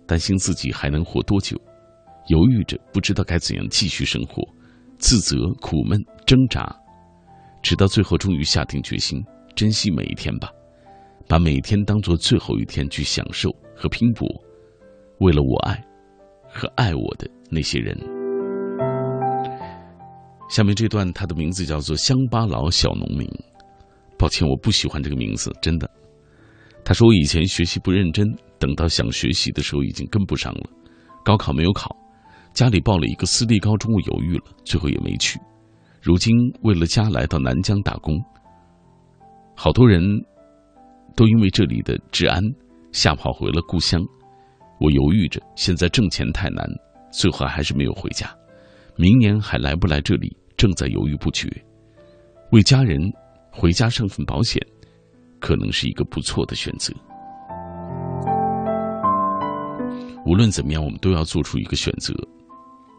[0.07, 1.56] 担心自己还能活多久，
[2.30, 4.41] 犹豫着不知道该怎样继续生活，
[4.98, 6.76] 自责、苦闷、挣扎，
[7.61, 9.23] 直到最后终于下定决心，
[9.56, 10.49] 珍惜每一天吧，
[11.28, 14.28] 把每一天当做最后一天去享受和拼搏，
[15.19, 15.80] 为了我爱
[16.49, 17.95] 和爱我的那些人。
[20.52, 23.26] 下面这段，他的名字叫做乡巴佬小农民。
[24.19, 25.90] 抱歉，我不喜欢这个名字，真的。
[26.84, 28.28] 他说我以前学习不认真，
[28.60, 30.69] 等到想学习的时候已经跟不上了。
[31.23, 31.95] 高考没有考，
[32.52, 35.40] 家里报了一个私立高中，我犹豫了，最后也没去。
[36.02, 38.22] 如今为了家来到南疆打工，
[39.56, 40.03] 好多人
[41.15, 42.44] 都因为这里的治安
[42.91, 44.02] 吓跑回了故乡。
[44.82, 46.68] 我犹豫着，现在挣钱太难，
[47.10, 48.30] 最后还是没有回家。
[48.98, 51.50] 明年还来不来这里，正在犹豫不决。
[52.52, 53.12] 为家人
[53.52, 54.62] 回家上份保险，
[55.40, 56.94] 可能是一个不错的选择。
[60.24, 62.14] 无论怎么样，我们都要做出一个选择，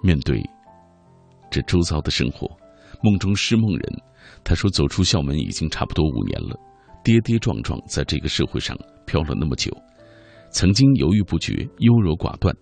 [0.02, 0.42] 面对
[1.52, 2.50] 这周遭的生活。
[3.00, 4.02] 梦中失梦人，
[4.42, 6.58] 他说：“走出校门已经差不多五年了，
[7.04, 8.76] 跌跌撞撞在这个社会上
[9.06, 9.70] 飘了那么久，
[10.50, 12.52] 曾经犹豫不决、优柔寡断，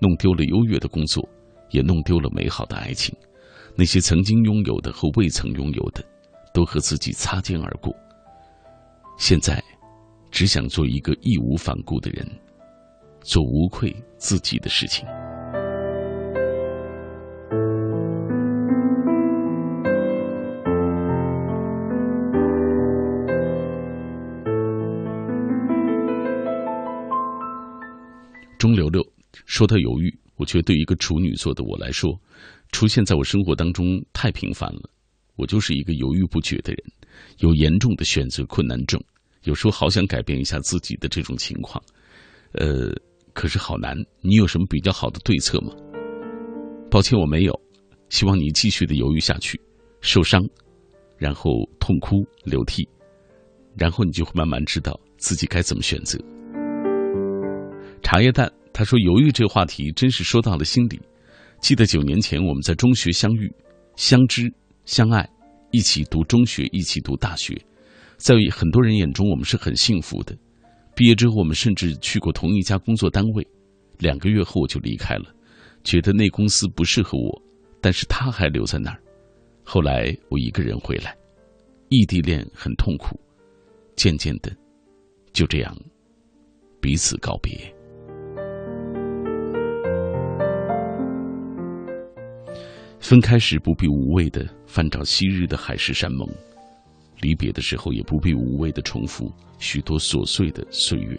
[0.00, 1.22] 弄丢了优越的工作，
[1.70, 3.16] 也弄丢了美好的爱情。
[3.76, 6.04] 那些曾经拥有的和未曾拥有的，
[6.52, 7.94] 都和自己擦肩而过。
[9.18, 9.62] 现在，
[10.30, 12.26] 只想做一个义无反顾的人，
[13.20, 15.06] 做无愧自己的事情。”
[28.58, 29.02] 钟流流
[29.46, 32.12] 说他犹豫，我觉得对一个处女座的我来说，
[32.72, 34.90] 出现在我生活当中太频繁了。
[35.36, 36.84] 我就是一个犹豫不决的人，
[37.38, 39.02] 有严重的选择困难症。
[39.44, 41.82] 有时候好想改变一下自己的这种情况，
[42.52, 42.92] 呃，
[43.32, 43.96] 可是好难。
[44.20, 45.72] 你有什么比较好的对策吗？
[46.90, 47.60] 抱歉，我没有。
[48.10, 49.58] 希望你继续的犹豫下去，
[50.02, 50.42] 受伤，
[51.16, 52.86] 然后痛哭流涕，
[53.78, 56.18] 然后你就会慢慢知道自己该怎么选择。
[58.02, 61.00] 茶叶蛋，他说犹豫这话题真是说到了心里。
[61.60, 63.52] 记得九年前我们在中学相遇、
[63.94, 64.52] 相知、
[64.84, 65.28] 相爱，
[65.70, 67.54] 一起读中学，一起读大学，
[68.16, 70.36] 在很多人眼中我们是很幸福的。
[70.96, 73.46] 毕业之后，我们甚至去过同一家工作单位。
[73.98, 75.26] 两个月后我就离开了，
[75.84, 77.42] 觉得那公司不适合我，
[77.80, 79.00] 但是他还留在那儿。
[79.62, 81.14] 后来我一个人回来，
[81.90, 83.20] 异地恋很痛苦，
[83.96, 84.50] 渐渐的，
[85.32, 85.76] 就这样
[86.80, 87.52] 彼此告别。
[93.00, 96.28] 分开时不必无谓的翻找昔日的海誓山盟，
[97.20, 101.18] 离别的时候也不必无谓的重复许多琐碎的岁月。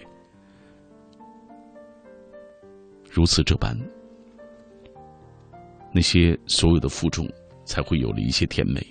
[3.09, 3.77] 如此这般，
[5.91, 7.27] 那些所有的负重
[7.65, 8.81] 才会有了一些甜美，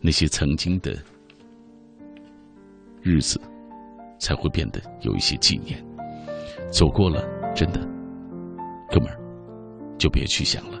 [0.00, 0.96] 那些曾经的
[3.02, 3.40] 日子
[4.20, 5.84] 才会变得有一些纪念。
[6.70, 7.24] 走过了，
[7.54, 7.80] 真的，
[8.88, 9.18] 哥们儿，
[9.98, 10.80] 就别去想了。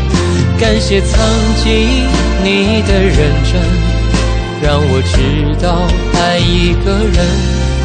[0.61, 1.09] 感谢曾
[1.63, 1.73] 经
[2.43, 3.17] 你的认
[3.51, 3.59] 真，
[4.61, 5.15] 让我知
[5.59, 7.17] 道爱一个人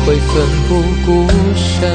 [0.05, 0.71] 会奋不
[1.07, 1.27] 顾
[1.57, 1.91] 身。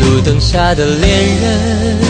[0.00, 1.08] 路灯下的恋
[1.40, 2.09] 人，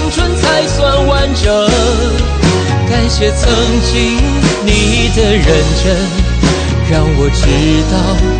[3.13, 4.17] 谢曾经
[4.65, 5.45] 你的认
[5.83, 5.95] 真，
[6.89, 7.43] 让我知
[7.91, 7.93] 道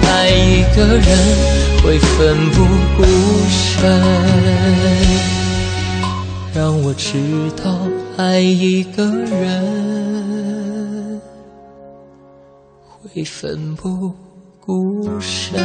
[0.09, 1.07] 爱一个人
[1.83, 2.09] 会奋
[2.51, 2.55] 不
[2.97, 2.99] 顾
[3.49, 3.61] 身。
[6.55, 7.87] 让我知道
[8.17, 11.21] 爱一个人
[12.89, 14.15] 会奋不
[14.59, 15.59] 顾身。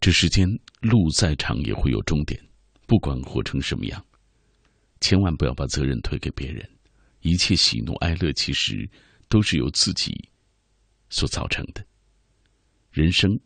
[0.00, 2.38] 这世间路再长也会有终点，
[2.86, 4.04] 不管活成什么样，
[5.00, 6.68] 千万不要把责任推给别人。
[7.20, 8.86] 一切喜怒哀乐其实
[9.30, 10.28] 都是由自己
[11.08, 11.82] 所造成的。
[12.90, 13.40] 人生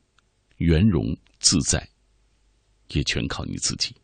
[0.56, 1.88] 圆融自在，
[2.88, 3.94] 也全靠你自己。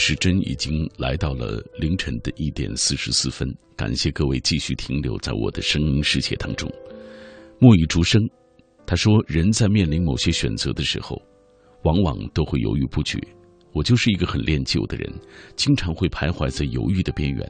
[0.00, 3.46] 时针已经来到了凌晨的一点四十四分，
[3.76, 6.68] 感谢各位继续停留在我的声音世界当中。
[7.58, 8.20] 墨雨竹声，
[8.86, 11.20] 他说：“人在面临某些选择的时候，
[11.84, 13.20] 往往都会犹豫不决。
[13.72, 15.12] 我就是一个很恋旧的人，
[15.54, 17.46] 经常会徘徊在犹豫的边缘，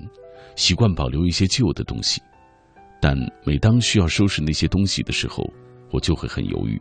[0.57, 2.21] 习惯保留一些旧的东西。
[3.01, 3.17] 但
[3.47, 5.49] 每当需要收拾那些东西的时候，
[5.93, 6.79] 我就会很犹豫。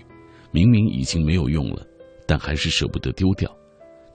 [0.51, 1.85] 明明已经没有用了，
[2.27, 3.49] 但还是舍不得丢掉，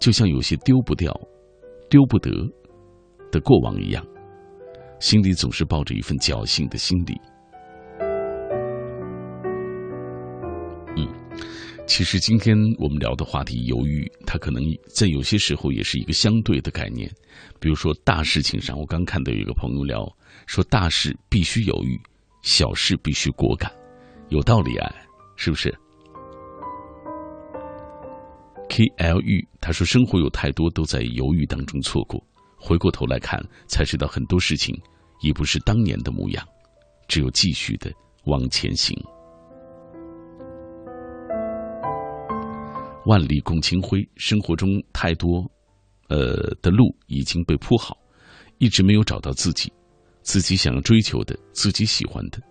[0.01, 1.15] 就像有些丢不掉。”
[1.89, 2.31] 丢不得
[3.31, 4.05] 的过往一样，
[5.01, 7.15] 心里总是抱着一份侥幸的心理。
[10.97, 11.09] 嗯，
[11.87, 17.11] 其实今天我们聊的话题，犹豫，它可能在有些时候也是一个相对的概念。
[17.59, 20.07] 比如说大事情上，我刚看到有一个朋友聊
[20.47, 22.01] 说，大事必须犹豫，
[22.43, 23.71] 小事必须果敢，
[24.29, 24.95] 有道理啊，
[25.37, 25.77] 是不是
[28.75, 32.21] ？K L U，他说：“生活有太多都在犹豫当中错过，
[32.57, 34.75] 回过头来看，才知道很多事情
[35.23, 36.45] 已不是当年的模样，
[37.07, 37.89] 只有继续的
[38.25, 38.93] 往前行。
[43.07, 45.49] 万里共清辉，生活中太多，
[46.09, 47.97] 呃的路已经被铺好，
[48.59, 49.73] 一直没有找到自己，
[50.23, 52.43] 自己想要追求的，自己喜欢的，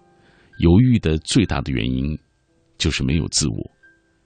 [0.59, 2.17] 犹豫的最大的原因
[2.77, 3.71] 就是没有自我。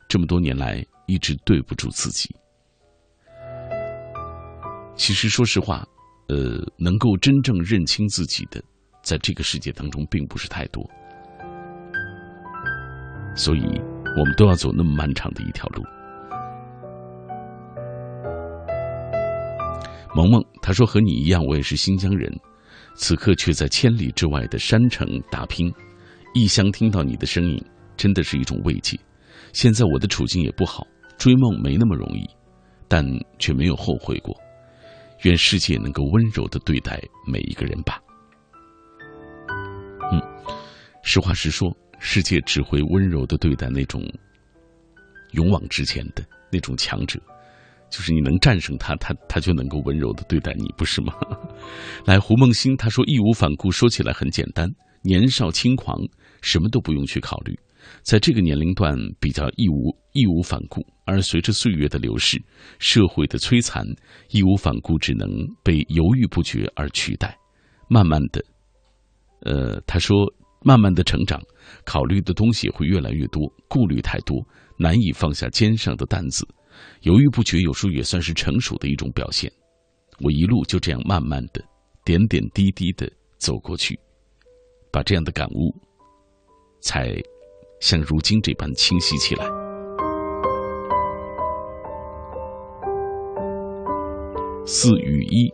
[0.08, 2.30] 这么多年来。”一直对不住自己。
[4.96, 5.86] 其实，说实话，
[6.28, 8.62] 呃，能够真正认清自己的，
[9.04, 10.84] 在这个世界当中并不是太多，
[13.36, 13.62] 所以
[14.18, 15.84] 我们都要走那么漫长的一条路。
[20.16, 22.36] 萌萌他说：“和你一样，我也是新疆人，
[22.96, 25.72] 此刻却在千里之外的山城打拼，
[26.34, 27.64] 异乡听到你的声音，
[27.96, 29.00] 真的是一种慰藉。
[29.54, 30.86] 现在我的处境也不好。”
[31.18, 32.26] 追梦没那么容易，
[32.88, 33.06] 但
[33.40, 34.36] 却没有后悔过。
[35.24, 38.00] 愿世界能够温柔的对待每一个人吧。
[40.12, 40.22] 嗯，
[41.02, 44.02] 实话实说，世界只会温柔的对待那种
[45.32, 47.20] 勇往直前的那种强者。
[47.90, 51.14] 就是你能战胜他，他他就能够温柔的对待你，不是吗？
[52.06, 54.70] 来，胡梦欣他说义无反顾，说起来很简单，
[55.04, 55.98] 年少轻狂，
[56.42, 57.58] 什么都不用去考虑，
[58.02, 62.42] 在这个年龄段比较义无义无反顾，而随着岁月的流逝，
[62.80, 63.86] 社会的摧残，
[64.30, 65.30] 义无反顾只能
[65.64, 67.38] 被犹豫不决而取代。
[67.90, 68.44] 慢慢的，
[69.42, 70.18] 呃，他说，
[70.64, 71.42] 慢慢的成长，
[71.86, 74.46] 考虑的东西会越来越多，顾虑太多，
[74.78, 76.46] 难以放下肩上的担子。
[77.02, 79.52] 犹豫不决，有时候也算是成熟的一种表现。
[80.20, 81.64] 我一路就这样慢慢的、
[82.04, 83.98] 点点滴滴的走过去，
[84.92, 85.74] 把这样的感悟，
[86.82, 87.16] 才
[87.80, 89.46] 像如今这般清晰起来。
[94.66, 95.50] 四与一，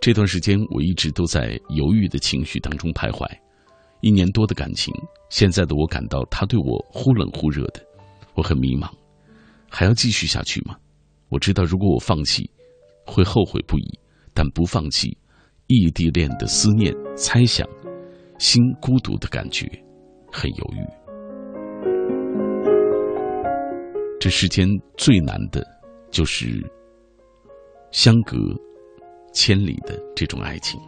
[0.00, 3.26] 这段时间我一直都在犹豫的情绪当中徘徊。
[4.00, 4.94] 一年多的感情，
[5.28, 7.84] 现在的我感到他对我忽冷忽热的，
[8.34, 8.88] 我很迷茫。
[9.68, 10.76] 还要继续下去吗？
[11.30, 12.48] 我知道，如果我放弃，
[13.04, 13.98] 会后悔不已；
[14.32, 15.18] 但不放弃，
[15.66, 17.68] 异地恋的思念、猜想、
[18.38, 19.66] 心孤独的感觉，
[20.30, 21.07] 很犹豫。
[24.20, 25.64] 这世间最难的，
[26.10, 26.60] 就是
[27.92, 28.36] 相隔
[29.32, 30.80] 千里的这种爱情。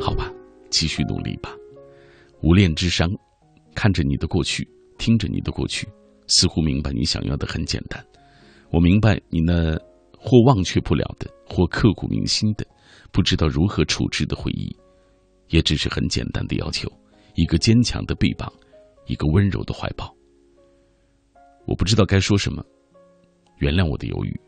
[0.00, 0.32] 好吧，
[0.70, 1.50] 继续努力吧。
[2.42, 3.10] 无恋之伤，
[3.74, 4.66] 看着你的过去。
[4.98, 5.88] 听着你的过去，
[6.28, 8.00] 似乎明白你想要的很简单。
[8.70, 9.76] 我明白你那
[10.16, 12.64] 或忘却不了的，或刻骨铭心的，
[13.10, 14.72] 不知道如何处置的回忆，
[15.48, 16.88] 也只是很简单的要求：
[17.34, 18.52] 一个坚强的臂膀，
[19.06, 20.14] 一个温柔的怀抱。
[21.66, 22.64] 我不知道该说什么，
[23.58, 24.40] 原谅我的犹豫。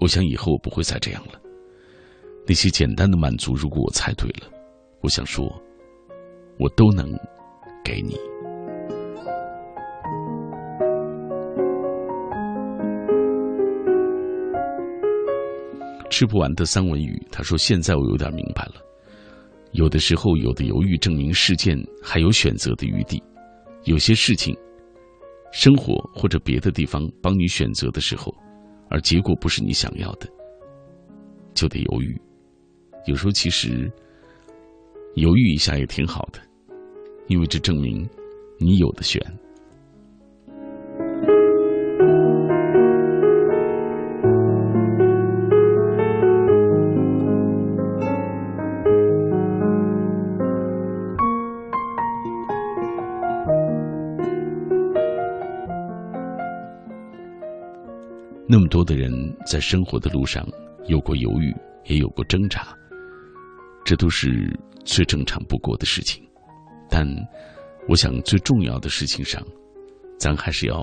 [0.00, 1.40] 我想以后我不会再这样了。
[2.46, 4.48] 那些简单的满足，如果我猜对了，
[5.00, 5.44] 我想说，
[6.58, 7.12] 我都能
[7.84, 8.16] 给你。
[16.10, 18.74] 吃不完的三文鱼，他说：“现在我有点明白了，
[19.72, 23.22] 有的时候有的犹豫证明事件还有选择的余地，
[23.88, 24.54] 有些事情，
[25.50, 28.34] 生活或者别的地方帮你选择的时候，
[28.90, 30.28] 而结果不是你想要的，
[31.54, 32.20] 就得犹豫。
[33.06, 33.90] 有时候其实
[35.14, 36.38] 犹豫一下也挺好的，
[37.28, 38.06] 因为这证明
[38.58, 39.18] 你有的选。”
[58.68, 59.10] 多的人
[59.46, 60.46] 在生活的路上
[60.86, 61.54] 有过犹豫，
[61.86, 62.76] 也有过挣扎，
[63.84, 64.54] 这都是
[64.84, 66.22] 最正常不过的事情。
[66.90, 67.06] 但
[67.88, 69.42] 我想最重要的事情上，
[70.18, 70.76] 咱还是要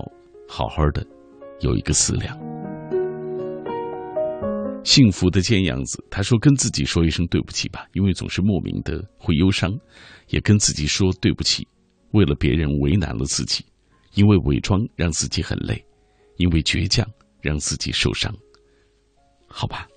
[0.47, 1.05] 好好的
[1.61, 2.37] 有一个思量。
[4.83, 9.71] 幸福的尖样子，他说：“跟自己说一声对不起吧，因为总是莫名的会忧伤；
[10.29, 11.67] 也跟自己说对不起，
[12.11, 13.65] 为了别人为难了自己，
[14.13, 15.83] 因为伪装让自己很累，
[16.37, 17.03] 因为倔强。”
[17.45, 18.33] 让自己受伤，
[19.47, 19.87] 好吧。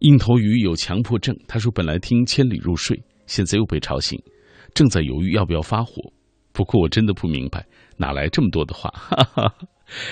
[0.00, 2.94] 硬头鱼有强迫症，他说本来听《千里入睡》，
[3.26, 4.22] 现在又被吵醒，
[4.74, 6.12] 正在犹豫要不要发火。
[6.52, 8.90] 不过我真的不明白，哪来这么多的话？
[8.90, 9.54] 哈哈，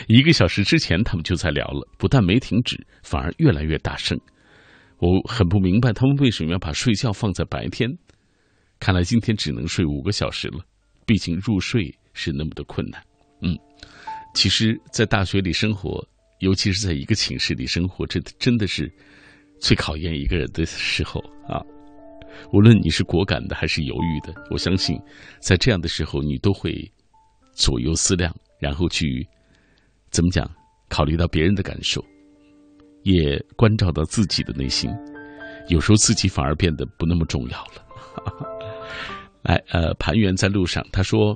[0.08, 4.18] 一个小时之前他们就在聊了，不但没停止，反而越来越大声。
[4.98, 7.90] 我很不明白他们为什么要把睡觉放在白天。
[8.80, 10.64] 看来今天只能睡五个小时了，
[11.04, 13.02] 毕竟入睡是那么的困难。
[13.42, 13.54] 嗯，
[14.34, 16.02] 其实，在大学里生活。
[16.44, 18.92] 尤其是在一个寝室里生活，这真的是
[19.58, 21.18] 最考验一个人的时候
[21.48, 21.58] 啊！
[22.52, 25.00] 无论你是果敢的还是犹豫的，我相信，
[25.40, 26.70] 在这样的时候，你都会
[27.54, 28.30] 左右思量，
[28.60, 29.26] 然后去
[30.10, 30.46] 怎么讲？
[30.90, 32.04] 考虑到别人的感受，
[33.04, 34.90] 也关照到自己的内心。
[35.68, 37.82] 有时候自己反而变得不那么重要了。
[39.42, 41.34] 来，呃，盘源在路上，他说。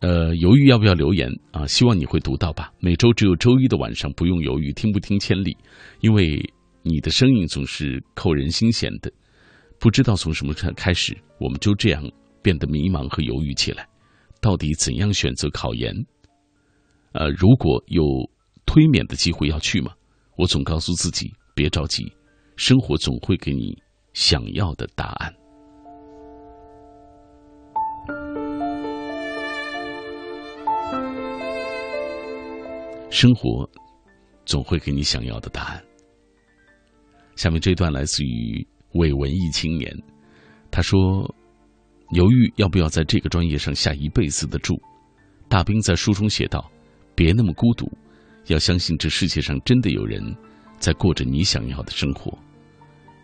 [0.00, 1.66] 呃，犹豫要不要留言啊？
[1.66, 2.72] 希望你会读到吧。
[2.78, 5.56] 每周只有周一的晚上，不用犹豫，听不听千里，
[6.00, 6.40] 因为
[6.82, 9.12] 你的声音总是扣人心弦的。
[9.80, 12.08] 不知道从什么时候开始，我们就这样
[12.42, 13.88] 变得迷茫和犹豫起来。
[14.40, 15.92] 到底怎样选择考研？
[17.12, 18.04] 呃，如果有
[18.66, 19.92] 推免的机会要去吗？
[20.36, 22.04] 我总告诉自己别着急，
[22.54, 23.76] 生活总会给你
[24.14, 25.34] 想要的答案。
[33.10, 33.68] 生活
[34.44, 35.84] 总会给你想要的答案。
[37.36, 39.94] 下面这段来自于伪文艺青年，
[40.70, 40.98] 他说
[42.12, 44.80] ：“犹豫要不要在这个专业上下一辈子的注。”
[45.48, 46.70] 大兵在书中写道
[47.14, 47.90] ：“别那么孤独，
[48.46, 50.22] 要相信这世界上真的有人
[50.78, 52.36] 在过着你想要的生活。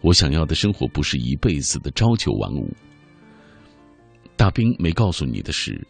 [0.00, 2.74] 我想要的生活不是一辈子的朝九晚五。”
[4.36, 5.86] 大兵没告诉你的是，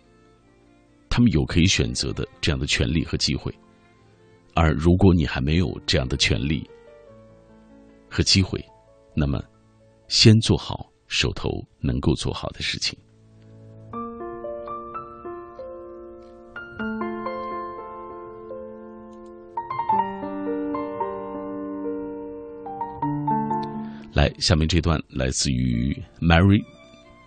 [1.09, 3.55] 他们有可以选择的这样的权利和机会，
[4.55, 6.69] 而如果你还没有这样的权利
[8.09, 8.65] 和机会，
[9.15, 9.43] 那么
[10.07, 11.51] 先做好手头
[11.81, 12.97] 能够做好的事情。
[24.13, 26.65] 来，下面这段来自于 Mary，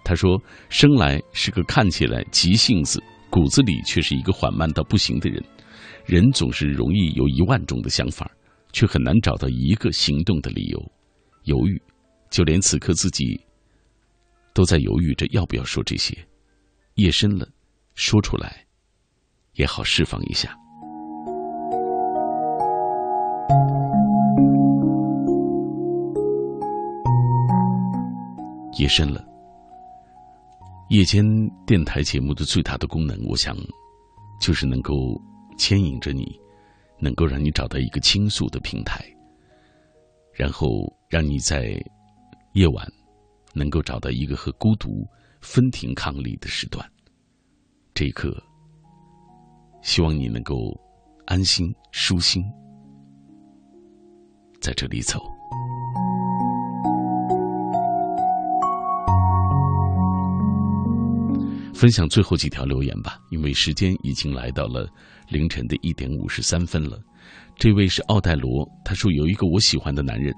[0.05, 0.41] 他说
[0.71, 5.43] ：“生来是个看起来急性子，骨子里却是一个缓慢到不行的人。
[6.07, 8.31] 人总是容易有一万种的想法，
[8.71, 10.81] 却很难找到一个行动的理由。
[11.43, 11.81] 犹豫，
[12.29, 13.37] 就连此刻自己
[14.53, 16.17] 都在犹豫着要不要说这些。
[16.95, 17.45] 夜深了，
[17.93, 18.65] 说出来
[19.55, 20.57] 也好释放一下。”
[28.79, 29.25] 夜深了，
[30.89, 31.21] 夜间
[31.65, 33.57] 电台节目的最大的功能，我想，
[34.39, 34.93] 就是能够
[35.57, 36.39] 牵引着你，
[36.99, 39.03] 能够让你找到一个倾诉的平台，
[40.33, 41.79] 然后让你在
[42.53, 42.87] 夜晚
[43.53, 45.07] 能够找到一个和孤独
[45.41, 46.87] 分庭抗礼的时段。
[47.93, 48.41] 这一刻，
[49.81, 50.73] 希望你能够
[51.25, 52.43] 安心舒心，
[54.61, 55.36] 在这里走。
[61.77, 64.89] 分享最后几条留言吧，因为时间已经来到了
[65.29, 66.99] 凌晨的一点五十三分了。
[67.55, 70.33] 这位是奥黛罗，他说有一个我喜欢的男人，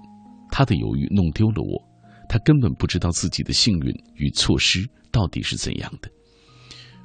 [0.51, 1.81] 他的犹豫弄丢了我，
[2.27, 6.11] 他根本不知道自己的幸运与错失到底是怎样的。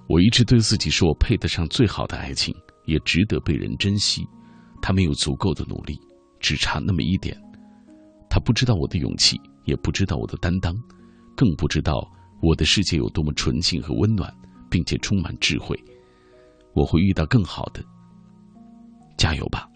[0.09, 2.53] 我一直对自己说我配得上最好的爱情，
[2.87, 4.25] 也值得被人珍惜。
[4.83, 5.97] 他没有足够的努力，
[6.41, 7.41] 只差那么一点。
[8.29, 10.75] 他不知道我的勇气，也不知道我的担当，
[11.37, 12.11] 更不知道。
[12.45, 14.31] 我的世界有多么纯净和温暖，
[14.69, 15.83] 并且充满智慧，
[16.75, 17.83] 我会遇到更好的。
[19.17, 19.67] 加油吧！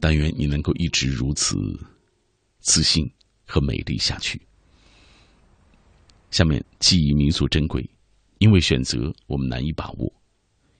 [0.00, 1.56] 但愿你能够一直如此
[2.58, 3.08] 自信
[3.46, 4.42] 和美丽下去。
[6.32, 7.88] 下面记忆弥足珍贵，
[8.38, 10.12] 因为选择我们难以把握，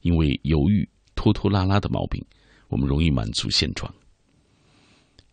[0.01, 2.21] 因为犹豫拖拖拉拉的毛病，
[2.67, 3.89] 我们容易满足现状。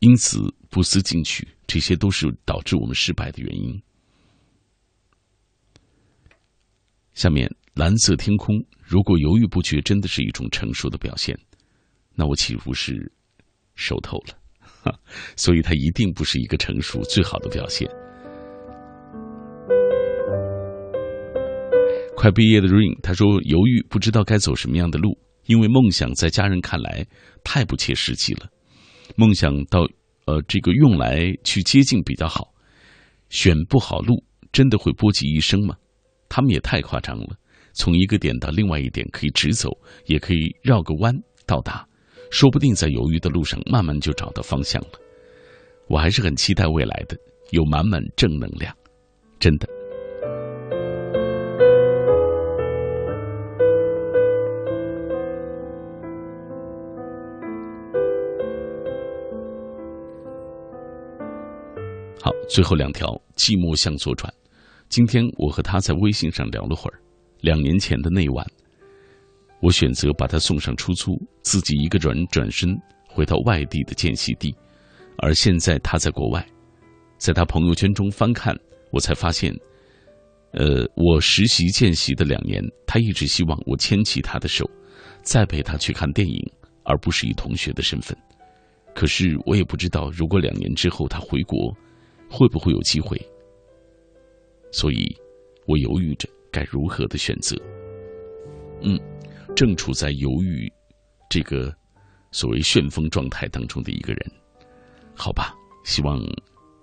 [0.02, 0.40] 因此
[0.72, 3.80] 不思进取，这些都是导致我们失败的原因。
[7.14, 11.38] 下面蓝色天空，如果犹豫不决真的是一种成熟的表现，
[12.16, 13.12] 那我岂不是
[13.76, 15.00] 熟透了？
[15.38, 17.88] 所以它一定不是一个成熟最好的表现。
[22.18, 25.16] 快毕业的 Rain，他说犹豫不知道该走什么样的路，
[25.46, 27.06] 因为梦想在家人看来
[27.44, 28.50] 太不切实际了。
[29.16, 29.82] 梦想到，
[30.26, 32.54] 呃，这个用来去接近比较好。
[33.30, 35.76] 选不好路，真的会波及一生吗？
[36.28, 37.36] 他们也太夸张了。
[37.74, 39.70] 从一个点到另外一点，可以直走，
[40.06, 41.14] 也可以绕个弯
[41.46, 41.88] 到达。
[42.30, 44.92] 说不定在犹豫的路上，慢慢就找到方向了。
[45.88, 47.18] 我还是很期待未来的，
[47.52, 48.74] 有满满正能量，
[49.40, 49.81] 真的。
[62.24, 64.32] 好，最后两条，寂寞向左转。
[64.90, 67.02] 今天我和他在微信上聊了会儿。
[67.40, 68.46] 两年前的那晚，
[69.60, 72.70] 我选择把他送上出租，自己一个人转身
[73.08, 74.56] 回到外地的见习地。
[75.18, 76.46] 而现在他在国外，
[77.18, 78.56] 在他朋友圈中翻看，
[78.92, 79.52] 我才发现，
[80.52, 84.64] 呃，我实习见习的两年，他一直希望我牵起他的手，
[85.24, 86.40] 再陪他去看电影，
[86.84, 88.16] 而不是以同学的身份。
[88.94, 91.76] 可是我也不知道，如果两年之后他回国。
[92.32, 93.20] 会不会有机会？
[94.72, 95.14] 所以，
[95.68, 97.58] 我犹豫着该如何的选择。
[98.82, 98.98] 嗯，
[99.54, 100.72] 正处在犹豫
[101.30, 101.76] 这个
[102.32, 104.32] 所谓旋风状态当中的一个人，
[105.14, 105.54] 好吧，
[105.84, 106.20] 希望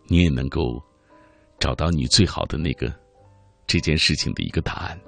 [0.07, 0.81] 你也能够
[1.59, 2.93] 找到你最好的那个
[3.67, 5.01] 这件事情的一个答案。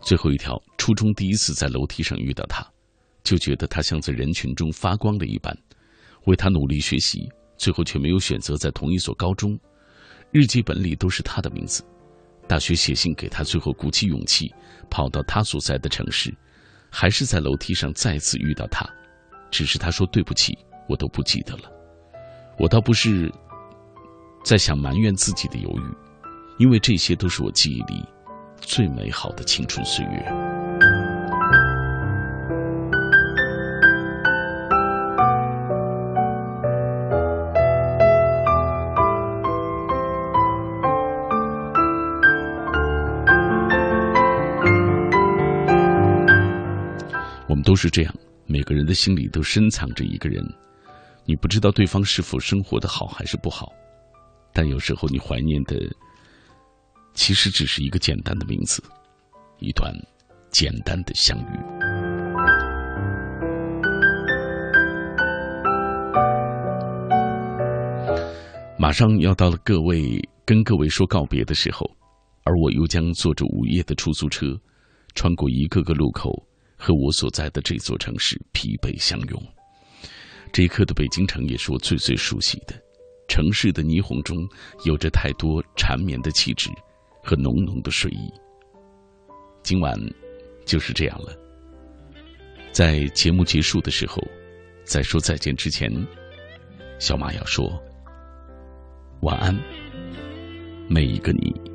[0.00, 2.73] 最后一条，初中第一次在楼梯上遇到他。
[3.24, 5.56] 就觉得他像在人群中发光的一般，
[6.26, 7.26] 为他努力学习，
[7.56, 9.58] 最后却没有选择在同一所高中。
[10.30, 11.82] 日记本里都是他的名字。
[12.46, 14.52] 大学写信给他，最后鼓起勇气
[14.90, 16.32] 跑到他所在的城市，
[16.90, 18.86] 还是在楼梯上再次遇到他。
[19.50, 21.72] 只是他说对不起，我都不记得了。
[22.58, 23.32] 我倒不是
[24.44, 26.22] 在想埋怨自己的犹豫，
[26.58, 28.04] 因为这些都是我记忆里
[28.60, 30.53] 最美好的青春岁月。
[47.74, 48.14] 都是这样，
[48.46, 50.40] 每个人的心里都深藏着一个人，
[51.24, 53.72] 你不知道对方是否生活的好还是不好，
[54.52, 55.76] 但有时候你怀念的，
[57.14, 58.80] 其实只是一个简单的名字，
[59.58, 59.92] 一段
[60.52, 61.58] 简单的相遇。
[68.78, 71.90] 马上要到了各位跟各位说告别的时候，
[72.44, 74.46] 而我又将坐着午夜的出租车，
[75.16, 76.30] 穿过一个个路口。
[76.76, 79.42] 和我所在的这座城市疲惫相拥，
[80.52, 82.74] 这一刻的北京城也是我最最熟悉的。
[83.26, 84.46] 城市的霓虹中
[84.84, 86.68] 有着太多缠绵的气质
[87.22, 88.30] 和浓浓的睡意。
[89.62, 89.98] 今晚
[90.66, 91.34] 就是这样了。
[92.70, 94.22] 在节目结束的时候，
[94.84, 95.90] 在说再见之前，
[96.98, 97.72] 小马要说
[99.22, 99.58] 晚安，
[100.86, 101.73] 每一个你。